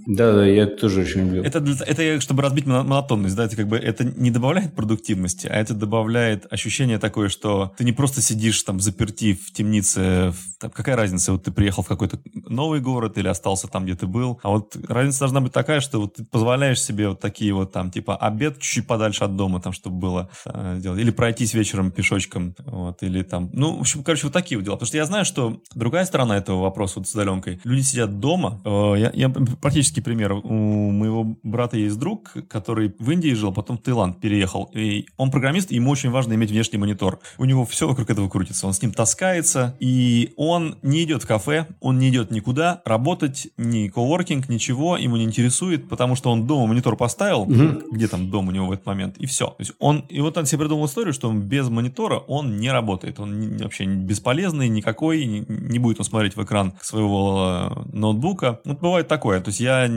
Да, 0.06 0.32
да, 0.32 0.46
я 0.46 0.66
тоже 0.66 1.00
очень 1.00 1.22
люблю. 1.22 1.42
Это, 1.42 1.58
это 1.58 2.20
чтобы 2.20 2.42
разбить 2.42 2.66
монотонность, 2.66 3.34
да, 3.34 3.44
это 3.44 3.56
как 3.56 3.68
бы 3.68 3.76
это 3.76 4.04
не 4.04 4.30
добавляет 4.30 4.74
продуктивности, 4.74 5.48
а 5.48 5.54
это 5.54 5.74
добавляет 5.74 6.46
ощущение 6.52 6.98
такое, 6.98 7.28
что 7.28 7.72
ты 7.76 7.84
не 7.84 7.92
просто 7.92 8.20
сидишь 8.20 8.62
там 8.62 8.80
заперти 8.80 9.34
в 9.34 9.52
темнице, 9.52 10.30
в, 10.30 10.58
там, 10.60 10.70
какая 10.70 10.96
разница, 10.96 11.32
вот 11.32 11.44
ты 11.44 11.50
приехал 11.50 11.82
в 11.82 11.88
какой-то 11.88 12.20
новый 12.48 12.80
город 12.80 13.18
или 13.18 13.28
остался 13.28 13.66
там, 13.66 13.84
где 13.84 13.96
ты 13.96 14.06
был, 14.06 14.38
а 14.42 14.50
вот 14.50 14.76
разница 14.88 15.20
должна 15.20 15.40
быть 15.40 15.52
такая, 15.52 15.80
что 15.80 16.00
вот 16.00 16.14
ты 16.14 16.24
позволяешь 16.24 16.80
себе 16.80 17.08
вот 17.08 17.20
такие 17.20 17.52
вот 17.52 17.72
там, 17.72 17.90
типа, 17.90 18.03
типа 18.04 18.16
обед 18.16 18.58
чуть-чуть 18.60 18.86
подальше 18.86 19.24
от 19.24 19.36
дома, 19.36 19.60
там, 19.60 19.72
чтобы 19.72 19.96
было 19.96 20.28
э, 20.44 20.78
делать. 20.80 21.00
Или 21.00 21.10
пройтись 21.10 21.54
вечером 21.54 21.90
пешочком, 21.90 22.54
вот, 22.66 23.02
или 23.02 23.22
там, 23.22 23.48
ну, 23.52 23.76
в 23.76 23.80
общем, 23.80 24.02
короче, 24.02 24.24
вот 24.26 24.32
такие 24.32 24.58
вот 24.58 24.64
дела. 24.64 24.74
Потому 24.76 24.88
что 24.88 24.96
я 24.98 25.06
знаю, 25.06 25.24
что 25.24 25.62
другая 25.74 26.04
сторона 26.04 26.36
этого 26.36 26.60
вопроса 26.60 26.98
вот 26.98 27.08
с 27.08 27.14
удаленкой, 27.14 27.60
люди 27.64 27.82
сидят 27.82 28.20
дома. 28.20 28.60
Э, 28.64 28.94
я, 28.98 29.10
я 29.14 29.30
практический 29.30 30.02
пример. 30.02 30.32
У 30.34 30.90
моего 30.90 31.36
брата 31.42 31.78
есть 31.78 31.98
друг, 31.98 32.32
который 32.48 32.94
в 32.98 33.10
Индии 33.10 33.32
жил, 33.34 33.52
потом 33.52 33.78
в 33.78 33.80
Таиланд 33.80 34.20
переехал. 34.20 34.70
И 34.74 35.06
он 35.16 35.30
программист, 35.30 35.72
и 35.72 35.76
ему 35.76 35.90
очень 35.90 36.10
важно 36.10 36.34
иметь 36.34 36.50
внешний 36.50 36.78
монитор. 36.78 37.20
У 37.38 37.46
него 37.46 37.64
все 37.64 37.88
вокруг 37.88 38.10
этого 38.10 38.28
крутится. 38.28 38.66
Он 38.66 38.74
с 38.74 38.82
ним 38.82 38.92
таскается, 38.92 39.76
и 39.80 40.34
он 40.36 40.76
не 40.82 41.04
идет 41.04 41.22
в 41.22 41.26
кафе, 41.26 41.68
он 41.80 41.98
не 41.98 42.10
идет 42.10 42.30
никуда 42.30 42.82
работать, 42.84 43.48
ни 43.56 43.88
коворкинг, 43.88 44.50
ничего 44.50 44.98
ему 44.98 45.16
не 45.16 45.24
интересует, 45.24 45.88
потому 45.88 46.16
что 46.16 46.30
он 46.30 46.46
дома 46.46 46.66
монитор 46.66 46.96
поставил, 46.96 47.42
угу 47.42 47.83
где 47.90 48.08
там 48.08 48.30
дом 48.30 48.48
у 48.48 48.50
него 48.50 48.66
в 48.66 48.72
этот 48.72 48.86
момент, 48.86 49.16
и 49.18 49.26
все. 49.26 49.46
То 49.46 49.56
есть 49.58 49.72
он, 49.78 50.00
и 50.08 50.20
вот 50.20 50.36
он 50.36 50.46
себе 50.46 50.60
придумал 50.60 50.86
историю, 50.86 51.12
что 51.12 51.32
без 51.32 51.68
монитора 51.68 52.18
он 52.18 52.58
не 52.58 52.70
работает, 52.70 53.20
он 53.20 53.56
вообще 53.58 53.84
бесполезный 53.84 54.68
никакой, 54.68 55.24
не, 55.24 55.44
не 55.48 55.78
будет 55.78 55.98
он 55.98 56.04
смотреть 56.04 56.36
в 56.36 56.42
экран 56.42 56.74
своего 56.80 57.70
э, 57.70 57.96
ноутбука. 57.96 58.60
Вот 58.64 58.80
бывает 58.80 59.08
такое. 59.08 59.40
То 59.40 59.48
есть 59.48 59.60
я 59.60 59.90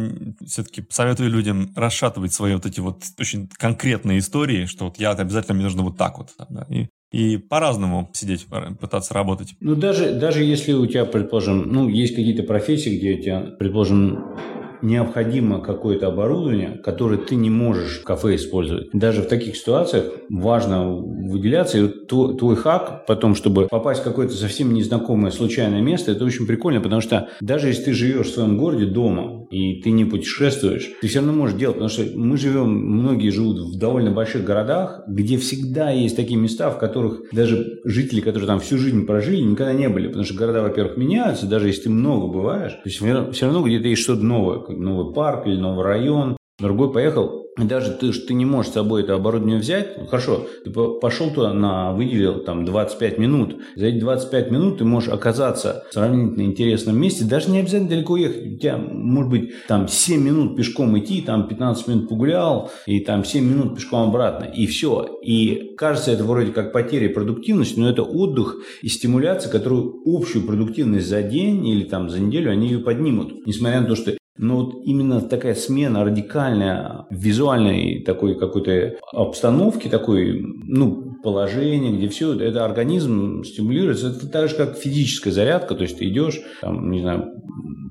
все-таки 0.45 0.85
советую 0.89 1.29
людям 1.29 1.71
расшатывать 1.75 2.33
свои 2.33 2.53
вот 2.53 2.65
эти 2.65 2.79
вот 2.79 3.03
очень 3.19 3.49
конкретные 3.57 4.19
истории, 4.19 4.65
что 4.65 4.85
вот 4.85 4.97
я 4.97 5.11
обязательно 5.11 5.55
мне 5.55 5.65
нужно 5.65 5.83
вот 5.83 5.97
так 5.97 6.17
вот. 6.17 6.29
Да, 6.49 6.65
и 6.69 6.87
и 7.11 7.37
по-разному 7.37 8.09
сидеть, 8.13 8.47
пытаться 8.81 9.13
работать. 9.13 9.55
Ну, 9.61 9.75
даже, 9.75 10.13
даже 10.13 10.43
если 10.43 10.73
у 10.73 10.85
тебя, 10.85 11.05
предположим, 11.05 11.71
ну, 11.71 11.87
есть 11.87 12.15
какие-то 12.15 12.43
профессии, 12.43 12.97
где 12.97 13.13
у 13.13 13.21
тебя, 13.21 13.39
предположим, 13.57 14.35
необходимо 14.81 15.61
какое-то 15.61 16.07
оборудование, 16.07 16.79
которое 16.83 17.17
ты 17.17 17.35
не 17.35 17.49
можешь 17.49 17.99
в 17.99 18.03
кафе 18.03 18.35
использовать. 18.35 18.89
Даже 18.93 19.21
в 19.21 19.27
таких 19.27 19.55
ситуациях 19.55 20.05
важно 20.29 20.89
выделяться. 20.91 21.77
И 21.77 21.81
вот 21.81 22.07
твой, 22.07 22.37
твой 22.37 22.55
хак 22.55 23.05
потом, 23.05 23.35
чтобы 23.35 23.67
попасть 23.67 24.01
в 24.01 24.03
какое-то 24.03 24.33
совсем 24.33 24.73
незнакомое 24.73 25.31
случайное 25.31 25.81
место, 25.81 26.11
это 26.11 26.25
очень 26.25 26.47
прикольно, 26.47 26.81
потому 26.81 27.01
что 27.01 27.29
даже 27.41 27.67
если 27.67 27.85
ты 27.85 27.93
живешь 27.93 28.27
в 28.27 28.33
своем 28.33 28.57
городе 28.57 28.85
дома, 28.85 29.36
и 29.49 29.81
ты 29.81 29.91
не 29.91 30.05
путешествуешь, 30.05 30.91
ты 31.01 31.07
все 31.07 31.19
равно 31.19 31.33
можешь 31.33 31.57
делать, 31.57 31.75
потому 31.77 31.89
что 31.89 32.03
мы 32.15 32.37
живем, 32.37 32.69
многие 32.69 33.29
живут 33.29 33.59
в 33.59 33.77
довольно 33.77 34.11
больших 34.11 34.43
городах, 34.43 35.01
где 35.07 35.37
всегда 35.37 35.89
есть 35.91 36.15
такие 36.15 36.39
места, 36.39 36.69
в 36.69 36.77
которых 36.77 37.21
даже 37.31 37.79
жители, 37.85 38.21
которые 38.21 38.47
там 38.47 38.59
всю 38.59 38.77
жизнь 38.77 39.05
прожили, 39.05 39.41
никогда 39.41 39.73
не 39.73 39.89
были, 39.89 40.07
потому 40.07 40.25
что 40.25 40.35
города, 40.35 40.61
во-первых, 40.61 40.97
меняются, 40.97 41.47
даже 41.47 41.67
если 41.67 41.83
ты 41.83 41.89
много 41.89 42.27
бываешь, 42.27 42.73
то 42.73 42.81
есть 42.85 42.97
все 42.97 43.45
равно 43.45 43.61
где-то 43.61 43.87
есть 43.87 44.01
что-то 44.01 44.23
новое, 44.23 44.59
новый 44.67 45.13
парк 45.13 45.47
или 45.47 45.57
новый 45.57 45.83
район, 45.83 46.37
другой 46.59 46.91
поехал, 46.91 47.47
и 47.59 47.63
даже 47.63 47.91
ты, 47.91 48.11
ты 48.11 48.33
не 48.33 48.45
можешь 48.45 48.71
с 48.71 48.75
собой 48.75 49.03
это 49.03 49.15
оборудование 49.15 49.59
взять, 49.59 50.09
хорошо, 50.09 50.47
ты 50.63 50.71
пошел 50.71 51.29
туда, 51.31 51.53
на, 51.53 51.93
выделил 51.93 52.43
там 52.43 52.65
25 52.65 53.17
минут. 53.17 53.57
За 53.75 53.87
эти 53.87 53.99
25 53.99 54.51
минут 54.51 54.77
ты 54.79 54.85
можешь 54.85 55.09
оказаться 55.09 55.83
в 55.89 55.93
сравнительно 55.93 56.43
интересном 56.43 56.99
месте, 56.99 57.25
даже 57.25 57.49
не 57.49 57.59
обязательно 57.59 57.89
далеко 57.89 58.17
ехать. 58.17 58.53
У 58.53 58.57
тебя, 58.57 58.77
может 58.77 59.31
быть, 59.31 59.51
там 59.67 59.87
7 59.87 60.21
минут 60.21 60.55
пешком 60.55 60.97
идти, 60.99 61.21
там 61.21 61.47
15 61.47 61.87
минут 61.87 62.09
погулял, 62.09 62.71
и 62.85 62.99
там 62.99 63.23
7 63.23 63.43
минут 63.43 63.75
пешком 63.75 64.09
обратно, 64.09 64.45
и 64.45 64.67
все. 64.67 65.19
И 65.23 65.75
кажется, 65.77 66.11
это 66.11 66.23
вроде 66.23 66.51
как 66.51 66.73
потеря 66.73 67.09
продуктивности, 67.09 67.79
но 67.79 67.89
это 67.89 68.03
отдых 68.03 68.57
и 68.81 68.87
стимуляция, 68.87 69.51
которую 69.51 70.01
общую 70.05 70.45
продуктивность 70.45 71.07
за 71.07 71.23
день 71.23 71.67
или 71.67 71.83
там 71.83 72.09
за 72.09 72.19
неделю 72.19 72.51
они 72.51 72.67
ее 72.67 72.79
поднимут. 72.79 73.45
Несмотря 73.45 73.81
на 73.81 73.87
то, 73.87 73.95
что 73.95 74.17
но 74.37 74.57
вот 74.57 74.75
именно 74.85 75.21
такая 75.21 75.55
смена 75.55 76.03
радикальная 76.03 77.05
визуальной 77.09 78.03
такой 78.03 78.37
какой-то 78.37 78.97
обстановки, 79.11 79.87
такой, 79.87 80.41
ну, 80.41 81.15
положения, 81.23 81.91
где 81.91 82.07
все 82.07 82.33
это 82.39 82.63
организм 82.63 83.43
стимулируется, 83.43 84.09
это 84.09 84.27
так 84.29 84.49
же, 84.49 84.55
как 84.55 84.77
физическая 84.77 85.33
зарядка, 85.33 85.75
то 85.75 85.83
есть 85.83 85.97
ты 85.97 86.07
идешь, 86.07 86.39
там, 86.61 86.91
не 86.91 87.01
знаю, 87.01 87.25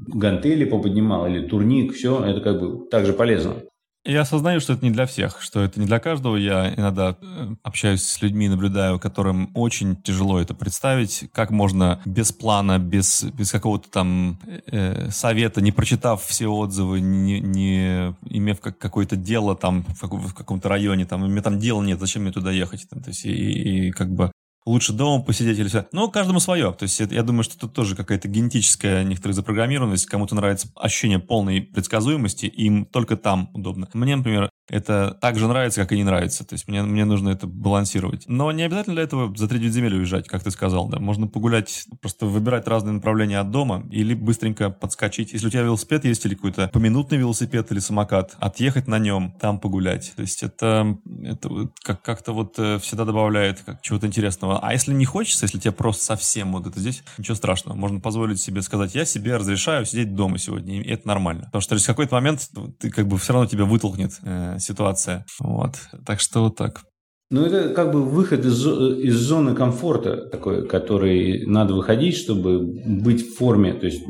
гантели 0.09 0.65
поподнимал 0.65 1.27
или 1.27 1.47
турник, 1.47 1.95
все, 1.95 2.25
это 2.25 2.41
как 2.41 2.61
бы 2.61 2.87
также 2.89 3.13
полезно. 3.13 3.55
Я 4.07 4.21
осознаю, 4.21 4.61
что 4.61 4.73
это 4.73 4.85
не 4.85 4.93
для 4.93 5.07
всех, 5.07 5.43
что 5.43 5.63
это 5.63 5.81
не 5.81 5.87
для 5.87 5.99
каждого. 5.99 6.37
Я 6.37 6.73
иногда 6.75 7.17
э, 7.21 7.55
общаюсь 7.65 8.05
с 8.05 8.23
людьми, 8.23 8.49
наблюдаю, 8.49 9.01
которым 9.01 9.51
очень 9.55 9.97
тяжело 9.97 10.41
это 10.41 10.55
представить, 10.55 11.29
как 11.33 11.51
можно 11.51 12.01
без 12.05 12.31
плана, 12.31 12.79
без, 12.79 13.25
без 13.25 13.51
какого-то 13.51 13.91
там 13.91 14.39
э, 14.67 15.11
совета, 15.11 15.61
не 15.61 15.73
прочитав 15.73 16.25
все 16.25 16.47
отзывы, 16.47 17.01
не, 17.01 17.41
не 17.41 18.15
имев 18.31 18.61
как, 18.61 18.79
какое-то 18.79 19.17
дело 19.17 19.57
там 19.57 19.85
в, 20.01 20.03
в 20.03 20.35
каком-то 20.35 20.69
районе, 20.69 21.05
там, 21.05 21.25
у 21.25 21.27
меня 21.27 21.43
там 21.43 21.59
дела 21.59 21.83
нет, 21.83 21.99
зачем 21.99 22.23
мне 22.23 22.33
туда 22.33 22.53
ехать? 22.53 22.89
То 22.89 23.03
есть, 23.09 23.25
и, 23.25 23.89
и 23.89 23.91
как 23.91 24.15
бы 24.15 24.31
лучше 24.67 24.93
дома 24.93 25.23
посидеть 25.23 25.59
или 25.59 25.69
все. 25.69 25.87
Но 25.93 26.09
каждому 26.09 26.41
свое. 26.41 26.73
То 26.73 26.83
есть 26.83 27.01
я 27.01 27.23
думаю, 27.23 27.45
что 27.45 27.59
тут 27.59 27.73
тоже 27.73 27.97
какая-то 27.97 28.29
генетическая 28.29 29.05
некоторая 29.05 29.35
запрограммированность. 29.35 30.07
Кому-то 30.07 30.35
нравится 30.35 30.69
ощущение 30.75 31.19
полной 31.19 31.63
предсказуемости, 31.63 32.47
им 32.47 32.85
только 32.85 33.17
там 33.17 33.51
удобно. 33.55 33.89
Мне, 33.95 34.17
например, 34.17 34.51
это 34.69 35.17
так 35.21 35.39
же 35.39 35.47
нравится, 35.47 35.81
как 35.83 35.93
и 35.93 35.97
не 35.97 36.05
нравится. 36.05 36.45
То 36.45 36.55
есть 36.55 36.67
мне, 36.69 36.83
мне 36.83 37.05
нужно 37.05 37.31
это 37.31 37.47
балансировать. 37.47 38.25
Но 38.27 38.51
не 38.53 38.63
обязательно 38.63 38.95
для 38.97 39.05
этого 39.05 39.35
за 39.37 39.49
3 39.49 39.69
земель 39.71 39.95
уезжать, 39.97 40.27
как 40.27 40.43
ты 40.43 40.51
сказал. 40.51 40.89
Да. 40.89 40.99
Можно 40.99 41.27
погулять, 41.29 41.87
просто 42.01 42.27
выбирать 42.27 42.67
разные 42.67 42.93
направления 42.93 43.39
от 43.39 43.51
дома 43.51 43.85
или 43.91 44.15
быстренько 44.15 44.71
подскочить. 44.71 45.33
Если 45.33 45.47
у 45.47 45.51
тебя 45.51 45.63
велосипед 45.63 46.05
есть 46.05 46.25
или 46.27 46.35
какой-то 46.35 46.69
поминутный 46.69 47.19
велосипед 47.19 47.71
или 47.71 47.79
самокат, 47.79 48.37
отъехать 48.41 48.89
на 48.89 48.99
нем, 48.99 49.35
там 49.41 49.61
погулять. 49.61 50.13
То 50.17 50.23
есть 50.23 50.43
это, 50.43 50.97
это 51.23 51.71
как- 51.83 52.03
как-то 52.03 52.33
вот 52.33 52.59
э, 52.59 52.79
всегда 52.79 53.05
добавляет 53.05 53.61
как 53.61 53.83
чего-то 53.83 54.07
интересного. 54.07 54.59
А 54.61 54.73
если 54.73 54.93
не 54.93 55.05
хочется, 55.05 55.45
если 55.45 55.59
тебе 55.59 55.73
просто 55.73 56.05
совсем 56.05 56.53
вот 56.53 56.67
это 56.67 56.81
здесь, 56.81 57.03
ничего 57.19 57.35
страшного. 57.35 57.77
Можно 57.77 58.01
позволить 58.01 58.41
себе 58.41 58.63
сказать, 58.63 58.95
я 58.95 59.05
себе 59.05 59.37
разрешаю 59.37 59.87
сидеть 59.87 60.15
дома 60.15 60.39
сегодня, 60.39 60.81
и 60.81 60.89
это 60.89 61.07
нормально. 61.07 61.45
Потому 61.45 61.63
что 61.63 61.75
через 61.77 61.87
какой-то 61.87 62.15
момент 62.15 62.51
ты 62.79 62.91
как 62.91 63.07
бы 63.07 63.19
все 63.19 63.33
равно 63.33 63.47
тебя 63.47 63.65
вытолкнет 63.65 64.19
э, 64.23 64.56
ситуация. 64.59 65.25
Вот. 65.41 65.77
Так 66.05 66.21
что 66.21 66.43
вот 66.45 66.57
так. 66.57 66.83
Ну, 67.29 67.45
это 67.45 67.71
как 67.71 67.93
бы 67.93 68.05
выход 68.05 68.45
из, 68.45 68.65
из 68.65 69.17
зоны 69.17 69.57
комфорта 69.57 70.29
такой, 70.31 70.65
который 70.69 71.45
надо 71.45 71.75
выходить, 71.75 72.17
чтобы 72.17 72.61
быть 72.61 73.27
в 73.27 73.37
форме, 73.37 73.75
то 73.75 73.87
есть 73.87 74.01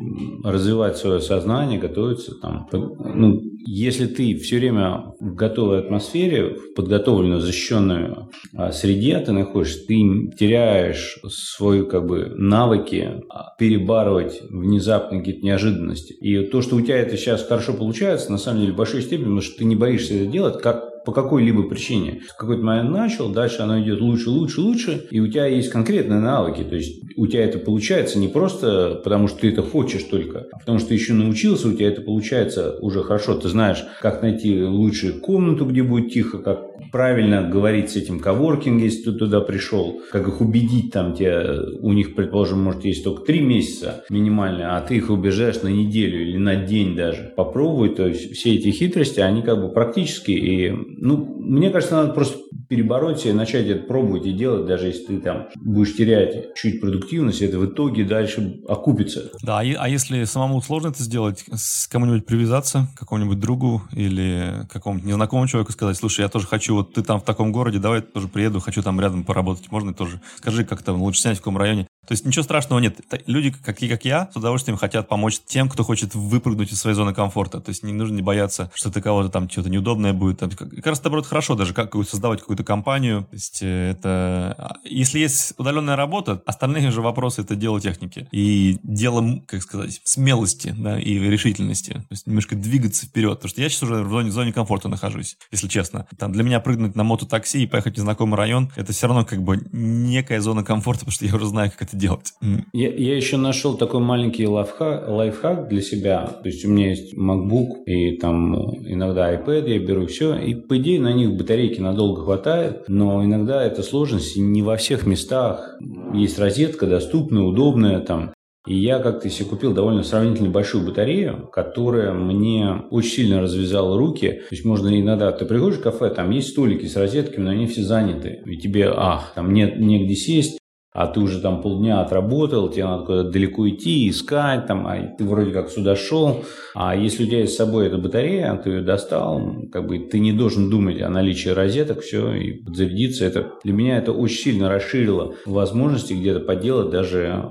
развивать 0.44 0.98
свое 0.98 1.20
сознание, 1.20 1.79
готовиться 1.79 2.35
там. 2.35 2.68
Ну, 2.72 3.40
если 3.66 4.07
ты 4.07 4.37
все 4.37 4.59
время 4.59 5.14
в 5.18 5.35
готовой 5.35 5.79
атмосфере, 5.79 6.57
в 6.57 6.74
подготовленной, 6.74 7.40
защищенной 7.40 8.14
а, 8.55 8.70
среде 8.70 9.18
ты 9.20 9.33
находишься, 9.33 9.87
ты 9.87 9.94
теряешь 10.38 11.18
свои 11.26 11.87
как 11.87 12.07
бы 12.07 12.26
навыки 12.37 13.22
а, 13.31 13.57
перебарывать 13.59 14.42
внезапные 14.50 15.20
какие-то 15.20 15.44
неожиданности. 15.44 16.12
И 16.12 16.44
то, 16.48 16.61
что 16.61 16.76
у 16.76 16.83
тебя 16.83 16.98
это 16.98 17.16
сейчас 17.16 17.42
хорошо 17.44 17.72
получается, 17.72 18.31
на 18.31 18.38
самом 18.38 18.61
деле 18.61 18.72
в 18.74 18.76
большой 18.76 19.00
степени, 19.00 19.24
потому 19.24 19.40
что 19.40 19.59
ты 19.59 19.64
не 19.64 19.74
боишься 19.74 20.14
это 20.14 20.26
делать, 20.26 20.61
как 20.61 20.95
по 21.07 21.12
какой-либо 21.12 21.62
причине. 21.62 22.21
В 22.29 22.37
какой-то 22.37 22.62
момент 22.64 22.90
начал, 22.90 23.31
дальше 23.31 23.62
оно 23.62 23.81
идет 23.81 24.01
лучше, 24.01 24.29
лучше, 24.29 24.61
лучше, 24.61 25.07
и 25.11 25.21
у 25.21 25.29
тебя 25.29 25.47
есть 25.47 25.71
конкретные 25.71 26.21
навыки. 26.21 26.64
То 26.64 26.75
есть 26.75 27.01
у 27.16 27.27
тебя 27.29 27.45
это 27.45 27.59
получается 27.59 28.19
не 28.19 28.29
просто 28.29 29.01
потому, 29.03 29.29
что 29.29 29.40
ты 29.40 29.49
это 29.51 29.62
хочешь 29.62 30.03
только, 30.03 30.47
а 30.53 30.59
потому 30.59 30.81
что 30.81 30.88
ты 30.88 30.95
еще 30.95 31.14
научился, 31.14 31.69
у 31.69 31.73
тебя 31.73 31.88
это 31.88 32.03
получается 32.03 32.77
уже 32.81 33.03
хорошо. 33.03 33.37
Ты 33.37 33.49
знаешь, 33.49 33.85
как 34.03 34.21
найти 34.21 34.62
лучшую 34.62 35.21
комнату, 35.21 35.64
где 35.64 35.83
будет 35.83 36.12
тихо, 36.12 36.38
как 36.38 36.77
правильно 36.90 37.49
говорить 37.49 37.90
с 37.90 37.97
этим 37.97 38.19
коворкинг, 38.19 38.83
если 38.83 39.11
ты 39.11 39.12
туда 39.12 39.40
пришел, 39.40 40.01
как 40.11 40.27
их 40.27 40.40
убедить 40.40 40.92
там 40.92 41.14
тебе, 41.14 41.61
у 41.81 41.92
них, 41.92 42.14
предположим, 42.14 42.62
может 42.62 42.85
есть 42.85 43.05
только 43.05 43.23
три 43.23 43.40
месяца 43.40 44.05
минимально, 44.11 44.77
а 44.77 44.81
ты 44.81 44.97
их 44.97 45.11
убеждаешь 45.11 45.62
на 45.62 45.69
неделю 45.69 46.23
или 46.23 46.37
на 46.37 46.57
день 46.57 46.97
даже. 46.97 47.33
Попробуй, 47.37 47.90
то 47.90 48.07
есть 48.07 48.33
все 48.33 48.55
эти 48.55 48.71
хитрости, 48.71 49.21
они 49.21 49.42
как 49.42 49.61
бы 49.61 49.71
практически 49.71 50.33
и, 50.33 50.73
ну, 50.98 51.16
мне 51.38 51.70
кажется, 51.70 51.96
надо 51.96 52.12
просто 52.12 52.38
перебороть 52.68 53.20
себя 53.20 53.30
и 53.30 53.35
начать 53.35 53.66
это 53.66 53.87
пробовать 53.87 54.26
и 54.26 54.32
делать, 54.32 54.66
даже 54.66 54.88
если 54.88 55.04
ты 55.04 55.20
там 55.20 55.48
будешь 55.56 55.94
терять 55.94 56.54
чуть 56.54 56.80
продуктивность, 56.80 57.42
это 57.42 57.59
в 57.59 57.66
итоге 57.66 58.04
дальше 58.04 58.61
окупится. 58.68 59.30
Да, 59.42 59.61
а 59.61 59.88
если 59.88 60.24
самому 60.24 60.61
сложно 60.62 60.88
это 60.88 61.02
сделать, 61.02 61.44
с 61.52 61.87
кому-нибудь 61.87 62.26
привязаться, 62.26 62.88
какому-нибудь 62.96 63.38
другу 63.38 63.82
или 63.92 64.66
какому-нибудь 64.70 65.09
незнакомому 65.09 65.48
человеку 65.48 65.72
сказать, 65.72 65.96
слушай, 65.96 66.22
я 66.22 66.28
тоже 66.28 66.46
хочу, 66.46 66.74
вот 66.74 66.94
ты 66.94 67.02
там 67.02 67.20
в 67.20 67.24
таком 67.24 67.52
городе, 67.52 67.78
давай 67.78 68.00
тоже 68.00 68.28
приеду, 68.28 68.61
хочу 68.61 68.82
там 68.82 69.00
рядом 69.00 69.24
поработать, 69.24 69.70
можно 69.70 69.94
тоже? 69.94 70.20
Скажи, 70.38 70.64
как 70.64 70.82
там 70.82 71.02
лучше 71.02 71.20
снять 71.20 71.37
в 71.37 71.40
каком 71.40 71.59
районе. 71.59 71.87
То 72.07 72.12
есть 72.12 72.25
ничего 72.25 72.42
страшного 72.42 72.81
нет. 72.81 73.01
Люди, 73.27 73.51
какие 73.51 73.90
как 73.90 74.05
я, 74.05 74.29
с 74.33 74.37
удовольствием 74.37 74.79
хотят 74.79 75.09
помочь 75.09 75.40
тем, 75.45 75.69
кто 75.69 75.85
хочет 75.85 76.14
выпрыгнуть 76.14 76.73
из 76.73 76.81
своей 76.81 76.95
зоны 76.95 77.14
комфорта. 77.14 77.61
То 77.61 77.71
есть 77.71 77.83
не 77.83 77.92
нужно 77.92 78.16
не 78.16 78.23
бояться, 78.23 78.71
что 78.75 78.90
ты 78.90 79.01
кого-то 79.01 79.29
там 79.29 79.49
что-то 79.51 79.69
неудобное 79.69 80.12
будет. 80.12 80.40
Как 80.40 80.87
раз, 80.87 81.03
наоборот, 81.03 81.27
хорошо 81.27 81.55
даже 81.55 81.75
как 81.75 81.95
создавать 82.09 82.40
какую-то 82.40 82.64
компанию. 82.64 83.23
То 83.23 83.35
есть 83.35 83.59
э, 83.62 83.90
это... 83.90 84.55
А, 84.59 84.75
если 84.85 85.19
есть 85.19 85.55
удаленная 85.59 85.97
работа, 85.97 86.42
остальные 86.47 86.90
же 86.90 87.03
вопросы— 87.03 87.40
это 87.42 87.57
дело 87.57 87.81
техники. 87.81 88.29
И 88.31 88.79
дело, 88.83 89.42
как 89.47 89.62
сказать, 89.62 90.01
смелости 90.05 90.75
да, 90.77 91.01
и 91.01 91.19
решительности. 91.19 91.92
То 91.92 92.07
есть 92.11 92.27
немножко 92.27 92.55
двигаться 92.57 93.07
вперед. 93.07 93.38
Потому 93.38 93.51
что 93.51 93.61
я 93.61 93.69
сейчас 93.69 93.83
уже 93.83 94.03
в 94.03 94.11
зоне, 94.11 94.31
в 94.31 94.33
зоне 94.33 94.53
комфорта 94.53 94.88
нахожусь, 94.88 95.37
если 95.51 95.69
честно. 95.69 96.07
Там 96.19 96.33
для 96.33 96.42
меня 96.42 96.61
прыгнуть 96.61 96.95
на 96.95 97.05
мототакси 97.05 97.59
и 97.59 97.66
поехать 97.66 97.95
в 97.95 97.99
незнакомый 97.99 98.37
район, 98.37 98.71
это 98.77 98.92
все 98.92 99.07
равно 99.07 99.25
как 99.25 99.42
бы 99.42 99.66
некая 99.73 100.40
зона 100.40 100.62
комфорта, 100.62 101.01
потому 101.01 101.12
что 101.12 101.25
я 101.25 101.35
уже 101.35 101.47
знаю, 101.47 101.71
как 101.71 101.83
это 101.83 101.95
делать. 101.96 102.32
Я, 102.72 102.88
я 102.94 103.16
еще 103.16 103.37
нашел 103.37 103.76
такой 103.76 104.00
маленький 104.00 104.46
лайфхак, 104.46 105.09
лайфхак 105.09 105.68
для 105.68 105.80
себя. 105.80 106.26
То 106.42 106.48
есть 106.48 106.64
у 106.64 106.68
меня 106.68 106.90
есть 106.90 107.14
MacBook 107.16 107.85
и 107.87 108.16
там 108.18 108.54
иногда 108.85 109.35
iPad 109.35 109.68
я 109.68 109.78
беру 109.78 110.06
все. 110.06 110.37
И 110.37 110.54
по 110.54 110.78
идее 110.78 111.00
на 111.00 111.12
них 111.12 111.37
батарейки 111.37 111.80
надолго 111.80 112.22
хватает. 112.22 112.85
Но 112.88 113.24
иногда 113.24 113.64
это 113.64 113.82
сложность 113.82 114.37
не 114.37 114.62
во 114.62 114.76
всех 114.76 115.06
местах. 115.06 115.78
Есть 116.14 116.38
розетка 116.38 116.87
доступная, 116.87 117.42
удобная 117.42 118.00
там 118.00 118.32
И 118.66 118.76
я 118.76 118.98
как-то 118.98 119.30
себе 119.30 119.48
купил 119.48 119.72
довольно 119.72 120.02
сравнительно 120.02 120.50
большую 120.50 120.87
батарею, 120.87 121.48
которая 121.52 122.12
мне 122.12 122.82
очень 122.90 123.11
сильно 123.11 123.40
развязала 123.40 123.96
руки. 123.96 124.28
То 124.48 124.54
есть 124.54 124.64
можно 124.64 124.88
иногда, 125.00 125.32
ты 125.32 125.44
приходишь 125.44 125.78
в 125.78 125.82
кафе, 125.82 126.11
там 126.11 126.30
есть 126.30 126.48
столики 126.48 126.87
с 126.87 126.96
розетками, 126.96 127.44
но 127.44 127.50
они 127.50 127.66
все 127.66 127.82
заняты. 127.82 128.42
И 128.44 128.56
тебе, 128.56 128.90
ах, 128.94 129.32
там 129.35 129.52
нет 129.52 129.78
негде 129.78 130.14
сесть, 130.14 130.59
а 130.96 131.06
ты 131.09 131.20
уже 131.20 131.40
там 131.40 131.61
полдня 131.61 132.00
отработал, 132.00 132.70
тебе 132.70 132.87
надо 132.87 133.04
куда-то 133.04 133.30
далеко 133.30 133.68
идти, 133.68 134.09
искать, 134.09 134.66
там, 134.66 134.87
а 134.87 134.96
ты 134.96 135.24
вроде 135.24 135.50
как 135.50 135.68
сюда 135.68 135.94
шел, 135.94 136.42
а 136.74 136.96
если 136.96 137.24
у 137.24 137.26
тебя 137.26 137.40
есть 137.40 137.52
с 137.52 137.59
собой 137.59 137.88
эта 137.88 137.98
батарея, 137.98 138.59
ты 138.64 138.70
ее 138.70 138.80
достал, 138.80 139.42
как 139.70 139.87
бы 139.87 139.98
ты 139.98 140.18
не 140.18 140.32
должен 140.32 140.70
думать 140.70 141.02
о 141.02 141.11
наличии 141.11 141.50
розеток, 141.50 142.00
все, 142.00 142.32
и 142.32 142.52
подзарядиться, 142.52 143.26
это 143.26 143.52
для 143.62 143.74
меня 143.74 143.98
это 143.98 144.12
очень 144.12 144.38
сильно 144.38 144.70
расширило 144.70 145.35
возможности 145.44 146.14
где-то 146.14 146.40
поделать 146.40 146.88
даже 146.88 147.44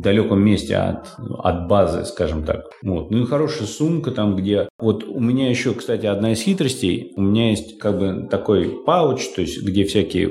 далеком 0.00 0.42
месте 0.42 0.76
от, 0.76 1.08
от 1.38 1.68
базы, 1.68 2.04
скажем 2.04 2.44
так. 2.44 2.70
Вот. 2.82 3.10
Ну 3.10 3.22
и 3.22 3.26
хорошая 3.26 3.66
сумка 3.66 4.10
там, 4.10 4.36
где... 4.36 4.68
Вот 4.78 5.04
у 5.04 5.20
меня 5.20 5.50
еще, 5.50 5.74
кстати, 5.74 6.06
одна 6.06 6.32
из 6.32 6.42
хитростей, 6.42 7.12
у 7.16 7.22
меня 7.22 7.50
есть 7.50 7.78
как 7.78 7.98
бы 7.98 8.28
такой 8.30 8.82
пауч, 8.84 9.28
то 9.34 9.42
есть 9.42 9.62
где 9.62 9.84
всякие 9.84 10.30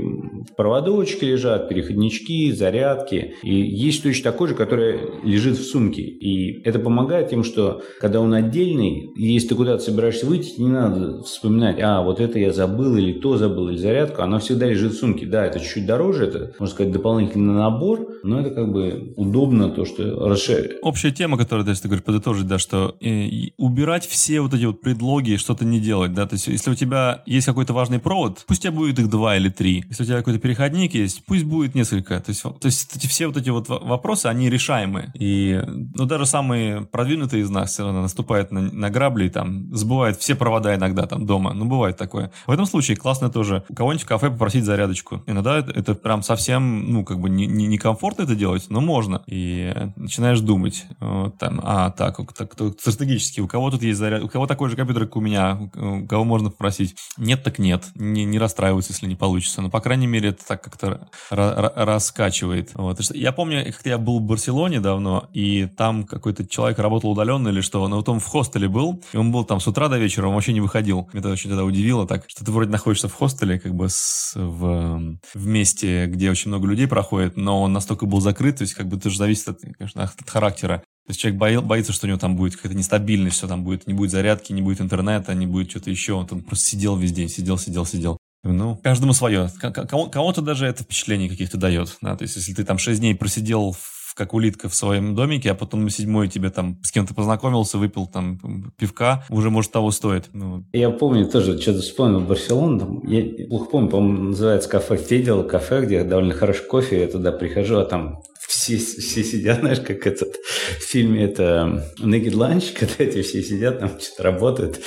проводочки 0.57 1.25
лежат, 1.25 1.69
переходнички, 1.69 2.51
зарядки. 2.51 3.35
И 3.43 3.53
есть 3.53 4.03
точно 4.03 4.31
такой 4.31 4.49
же, 4.49 4.55
который 4.55 4.99
лежит 5.23 5.57
в 5.57 5.63
сумке. 5.63 6.01
И 6.01 6.61
это 6.63 6.79
помогает 6.79 7.29
тем, 7.29 7.43
что 7.43 7.81
когда 7.99 8.21
он 8.21 8.33
отдельный, 8.33 9.11
если 9.15 9.49
ты 9.49 9.55
куда-то 9.55 9.83
собираешься 9.83 10.25
выйти, 10.25 10.59
не 10.61 10.69
надо 10.69 11.21
вспоминать, 11.23 11.79
а, 11.81 12.01
вот 12.01 12.19
это 12.19 12.39
я 12.39 12.51
забыл, 12.51 12.97
или 12.97 13.13
то 13.13 13.37
забыл, 13.37 13.69
или 13.69 13.77
зарядку. 13.77 14.21
Она 14.21 14.39
всегда 14.39 14.67
лежит 14.67 14.93
в 14.93 14.99
сумке. 14.99 15.25
Да, 15.25 15.45
это 15.45 15.59
чуть-чуть 15.59 15.85
дороже, 15.85 16.25
это, 16.25 16.53
можно 16.59 16.73
сказать, 16.73 16.91
дополнительный 16.91 17.53
набор, 17.53 18.07
но 18.23 18.41
это 18.41 18.49
как 18.51 18.71
бы 18.71 19.13
удобно, 19.15 19.58
то, 19.67 19.85
что 19.85 20.29
расширяет. 20.29 20.79
Общая 20.81 21.11
тема, 21.11 21.37
которую, 21.37 21.65
то 21.65 21.71
есть, 21.71 21.81
ты 21.81 21.89
говоришь, 21.89 22.05
подытожить, 22.05 22.47
да, 22.47 22.57
что 22.57 22.95
э, 23.01 23.49
убирать 23.57 24.07
все 24.07 24.39
вот 24.39 24.53
эти 24.53 24.63
вот 24.65 24.79
предлоги, 24.81 25.35
что-то 25.35 25.65
не 25.65 25.81
делать, 25.81 26.13
да, 26.13 26.25
то 26.25 26.35
есть, 26.35 26.47
если 26.47 26.71
у 26.71 26.75
тебя 26.75 27.23
есть 27.25 27.45
какой-то 27.45 27.73
важный 27.73 27.99
провод, 27.99 28.45
пусть 28.47 28.61
у 28.61 28.63
тебя 28.63 28.71
будет 28.71 28.99
их 28.99 29.09
два 29.09 29.35
или 29.35 29.49
три. 29.49 29.83
Если 29.89 30.03
у 30.03 30.05
тебя 30.05 30.17
какой-то 30.17 30.39
переходник 30.39 30.93
есть, 30.93 31.25
пусть 31.25 31.43
будет 31.43 31.75
несколько. 31.75 32.19
То 32.19 32.29
есть, 32.29 32.43
то 32.43 32.65
есть 32.65 32.95
эти, 32.95 33.07
все 33.07 33.27
вот 33.27 33.37
эти 33.37 33.49
вот 33.49 33.67
вопросы, 33.67 34.27
они 34.27 34.49
решаемы. 34.49 35.11
И 35.13 35.61
ну, 35.65 36.05
даже 36.05 36.25
самые 36.25 36.81
продвинутые 36.81 37.43
из 37.43 37.49
нас 37.49 37.73
все 37.73 37.83
равно 37.83 38.01
наступают 38.01 38.51
на, 38.51 38.61
на 38.61 38.89
грабли 38.89 39.25
и 39.25 39.29
там 39.29 39.75
сбывают 39.75 40.19
все 40.19 40.35
провода 40.35 40.75
иногда 40.75 41.05
там 41.05 41.25
дома. 41.25 41.53
Ну, 41.53 41.65
бывает 41.65 41.97
такое. 41.97 42.31
В 42.47 42.51
этом 42.51 42.65
случае 42.65 42.97
классно 42.97 43.29
тоже 43.29 43.63
у 43.69 43.73
кого-нибудь 43.73 44.03
в 44.03 44.07
кафе 44.07 44.29
попросить 44.29 44.65
зарядочку. 44.65 45.23
Иногда 45.27 45.59
это, 45.59 45.71
это 45.71 45.95
прям 45.95 46.23
совсем, 46.23 46.91
ну, 46.91 47.03
как 47.03 47.19
бы 47.19 47.29
не, 47.29 47.47
не, 47.47 47.67
некомфортно 47.67 48.23
это 48.23 48.35
делать, 48.35 48.67
но 48.69 48.81
можно. 48.81 49.21
И 49.27 49.48
начинаешь 49.95 50.39
думать, 50.41 50.85
вот, 50.99 51.37
там, 51.37 51.59
а, 51.63 51.91
так, 51.91 52.17
так, 52.33 52.55
так, 52.55 52.79
стратегически, 52.79 53.41
у 53.41 53.47
кого 53.47 53.71
тут 53.71 53.83
есть 53.83 53.99
заряд, 53.99 54.23
у 54.23 54.27
кого 54.27 54.47
такой 54.47 54.69
же 54.69 54.75
компьютер, 54.75 55.05
как 55.05 55.15
у 55.15 55.21
меня, 55.21 55.69
у 55.75 56.05
кого 56.07 56.23
можно 56.23 56.49
попросить? 56.49 56.95
Нет, 57.17 57.43
так 57.43 57.59
нет. 57.59 57.85
Не, 57.95 58.25
не 58.25 58.39
расстраиваться, 58.39 58.93
если 58.93 59.07
не 59.07 59.15
получится. 59.15 59.61
Но, 59.61 59.69
по 59.69 59.79
крайней 59.81 60.07
мере, 60.07 60.29
это 60.29 60.45
так 60.45 60.63
как-то 60.63 61.09
раскачивает. 61.29 62.71
Вот. 62.73 62.99
Я 63.13 63.31
помню, 63.31 63.65
как 63.65 63.85
я 63.85 63.97
был 63.97 64.19
в 64.19 64.23
Барселоне 64.23 64.79
давно, 64.79 65.29
и 65.33 65.65
там 65.65 66.03
какой-то 66.03 66.47
человек 66.47 66.79
работал 66.79 67.11
удаленно 67.11 67.49
или 67.49 67.61
что, 67.61 67.87
но 67.87 67.97
вот 67.97 68.09
он 68.09 68.19
в 68.19 68.25
хостеле 68.25 68.67
был, 68.67 69.01
и 69.13 69.17
он 69.17 69.31
был 69.31 69.43
там 69.43 69.59
с 69.59 69.67
утра 69.67 69.87
до 69.87 69.97
вечера, 69.97 70.27
он 70.27 70.35
вообще 70.35 70.53
не 70.53 70.61
выходил. 70.61 71.09
Меня 71.13 71.19
это 71.19 71.29
очень 71.29 71.49
тогда 71.49 71.63
удивило 71.63 72.07
так, 72.07 72.25
что 72.27 72.45
ты 72.45 72.51
вроде 72.51 72.71
находишься 72.71 73.07
в 73.07 73.13
хостеле, 73.13 73.59
как 73.59 73.75
бы 73.75 73.89
с, 73.89 74.33
в, 74.35 75.17
в 75.33 75.47
месте, 75.47 76.05
где 76.07 76.29
очень 76.29 76.49
много 76.49 76.67
людей 76.67 76.87
проходит, 76.87 77.37
но 77.37 77.61
он 77.61 77.73
настолько 77.73 78.05
был 78.05 78.21
закрыт, 78.21 78.57
то 78.57 78.63
есть 78.63 78.73
как 78.73 78.87
бы 78.87 78.97
это 78.97 79.09
же 79.09 79.17
зависит 79.43 79.65
от, 79.65 79.75
конечно, 79.77 80.03
от 80.03 80.29
характера. 80.29 80.83
То 81.05 81.11
есть 81.11 81.19
человек 81.19 81.39
бои, 81.39 81.57
боится, 81.57 81.91
что 81.91 82.05
у 82.05 82.09
него 82.09 82.19
там 82.19 82.35
будет 82.35 82.55
какая-то 82.55 82.77
нестабильность, 82.77 83.37
что 83.37 83.47
там 83.47 83.63
будет, 83.63 83.87
не 83.87 83.93
будет 83.93 84.11
зарядки, 84.11 84.53
не 84.53 84.61
будет 84.61 84.79
интернета, 84.79 85.33
не 85.33 85.47
будет 85.47 85.71
что-то 85.71 85.89
еще. 85.89 86.13
Он 86.13 86.27
там 86.27 86.41
просто 86.41 86.65
сидел 86.65 86.95
весь 86.95 87.11
день, 87.11 87.29
сидел, 87.29 87.57
сидел, 87.57 87.85
сидел. 87.85 88.17
Ну, 88.43 88.79
каждому 88.83 89.13
свое. 89.13 89.49
Кому-то 89.59 90.41
даже 90.41 90.65
это 90.67 90.83
впечатление 90.83 91.27
каких-то 91.27 91.57
дает. 91.57 91.97
Да? 92.01 92.15
То 92.15 92.23
есть, 92.23 92.35
если 92.35 92.53
ты 92.53 92.63
там 92.63 92.77
6 92.77 92.99
дней 92.99 93.15
просидел 93.15 93.71
в, 93.71 94.13
как 94.15 94.33
улитка 94.33 94.69
в 94.69 94.75
своем 94.75 95.15
домике, 95.15 95.51
а 95.51 95.55
потом 95.55 95.83
на 95.83 95.89
седьмой 95.89 96.29
тебе 96.29 96.49
там 96.51 96.77
с 96.83 96.91
кем-то 96.91 97.13
познакомился, 97.13 97.77
выпил 97.77 98.05
там 98.05 98.71
пивка, 98.77 99.25
уже, 99.29 99.49
может, 99.49 99.71
того 99.71 99.91
стоит. 99.91 100.29
Ну. 100.31 100.63
Я 100.73 100.89
помню 100.91 101.27
тоже, 101.27 101.59
что-то 101.59 101.81
вспомнил 101.81 102.21
Барселону, 102.21 102.79
там, 102.79 103.07
я 103.07 103.47
плохо 103.47 103.65
помню, 103.65 103.89
по-моему, 103.89 104.23
называется 104.29 104.69
кафе 104.69 104.95
Федел, 104.95 105.43
кафе, 105.43 105.85
где 105.85 106.03
довольно 106.03 106.33
хороший 106.33 106.65
кофе, 106.65 107.01
я 107.01 107.07
туда 107.07 107.31
прихожу, 107.31 107.77
а 107.77 107.85
там 107.85 108.21
все, 108.59 108.77
все 108.77 109.23
сидят, 109.23 109.59
знаешь, 109.59 109.79
как 109.79 110.05
этот 110.05 110.35
в 110.79 110.83
фильме 110.83 111.25
это 111.25 111.85
Naked 111.99 112.33
Lunch, 112.33 112.73
когда 112.79 112.95
эти 112.99 113.21
все 113.21 113.41
сидят, 113.41 113.79
там 113.79 113.99
что-то 113.99 114.23
работают, 114.23 114.79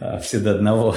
а 0.00 0.18
все 0.18 0.38
до 0.38 0.52
одного. 0.52 0.96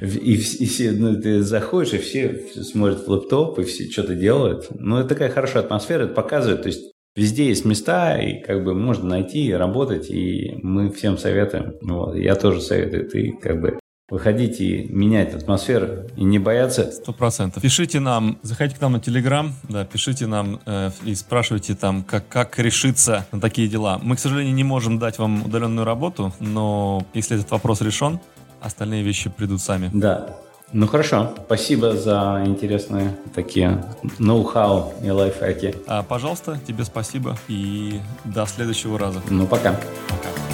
И, 0.00 0.34
и 0.34 0.66
все, 0.66 0.92
ну, 0.92 1.20
ты 1.20 1.42
заходишь, 1.42 1.94
и 1.94 1.98
все 1.98 2.46
смотрят 2.62 3.06
в 3.06 3.10
лэптоп, 3.10 3.58
и 3.58 3.64
все 3.64 3.90
что-то 3.90 4.14
делают. 4.14 4.66
Ну, 4.78 4.98
это 4.98 5.10
такая 5.10 5.30
хорошая 5.30 5.62
атмосфера, 5.62 6.04
это 6.04 6.14
показывает, 6.14 6.62
то 6.62 6.68
есть 6.68 6.90
Везде 7.16 7.46
есть 7.46 7.64
места, 7.64 8.18
и 8.18 8.42
как 8.42 8.64
бы 8.64 8.74
можно 8.74 9.08
найти, 9.08 9.54
работать, 9.54 10.10
и 10.10 10.58
мы 10.64 10.90
всем 10.90 11.16
советуем. 11.16 11.74
Вот, 11.80 12.16
я 12.16 12.34
тоже 12.34 12.60
советую. 12.60 13.08
Ты 13.08 13.38
как 13.40 13.60
бы 13.60 13.78
выходить 14.08 14.60
и 14.60 14.86
менять 14.90 15.34
атмосферу 15.34 16.06
и 16.16 16.24
не 16.24 16.38
бояться. 16.38 16.90
Сто 16.92 17.12
процентов. 17.12 17.62
Пишите 17.62 18.00
нам, 18.00 18.38
заходите 18.42 18.78
к 18.78 18.80
нам 18.80 18.92
на 18.92 19.00
Телеграм, 19.00 19.54
да, 19.68 19.84
пишите 19.84 20.26
нам 20.26 20.60
э, 20.66 20.90
и 21.04 21.14
спрашивайте 21.14 21.74
там, 21.74 22.02
как, 22.02 22.28
как 22.28 22.58
решиться 22.58 23.26
на 23.32 23.40
такие 23.40 23.66
дела. 23.68 23.98
Мы, 24.02 24.16
к 24.16 24.18
сожалению, 24.18 24.54
не 24.54 24.64
можем 24.64 24.98
дать 24.98 25.18
вам 25.18 25.44
удаленную 25.44 25.86
работу, 25.86 26.32
но 26.38 27.06
если 27.14 27.38
этот 27.38 27.50
вопрос 27.50 27.80
решен, 27.80 28.20
остальные 28.60 29.02
вещи 29.02 29.30
придут 29.30 29.60
сами. 29.60 29.90
Да. 29.92 30.36
Ну 30.72 30.88
хорошо, 30.88 31.32
спасибо 31.46 31.92
за 31.92 32.42
интересные 32.44 33.16
такие 33.34 33.84
ноу-хау 34.18 34.92
и 35.04 35.10
лайфхаки. 35.10 35.76
А, 35.86 36.02
пожалуйста, 36.02 36.58
тебе 36.66 36.84
спасибо 36.84 37.38
и 37.48 38.00
до 38.24 38.44
следующего 38.46 38.98
раза. 38.98 39.22
Ну 39.30 39.46
пока. 39.46 39.72
Пока. 40.08 40.53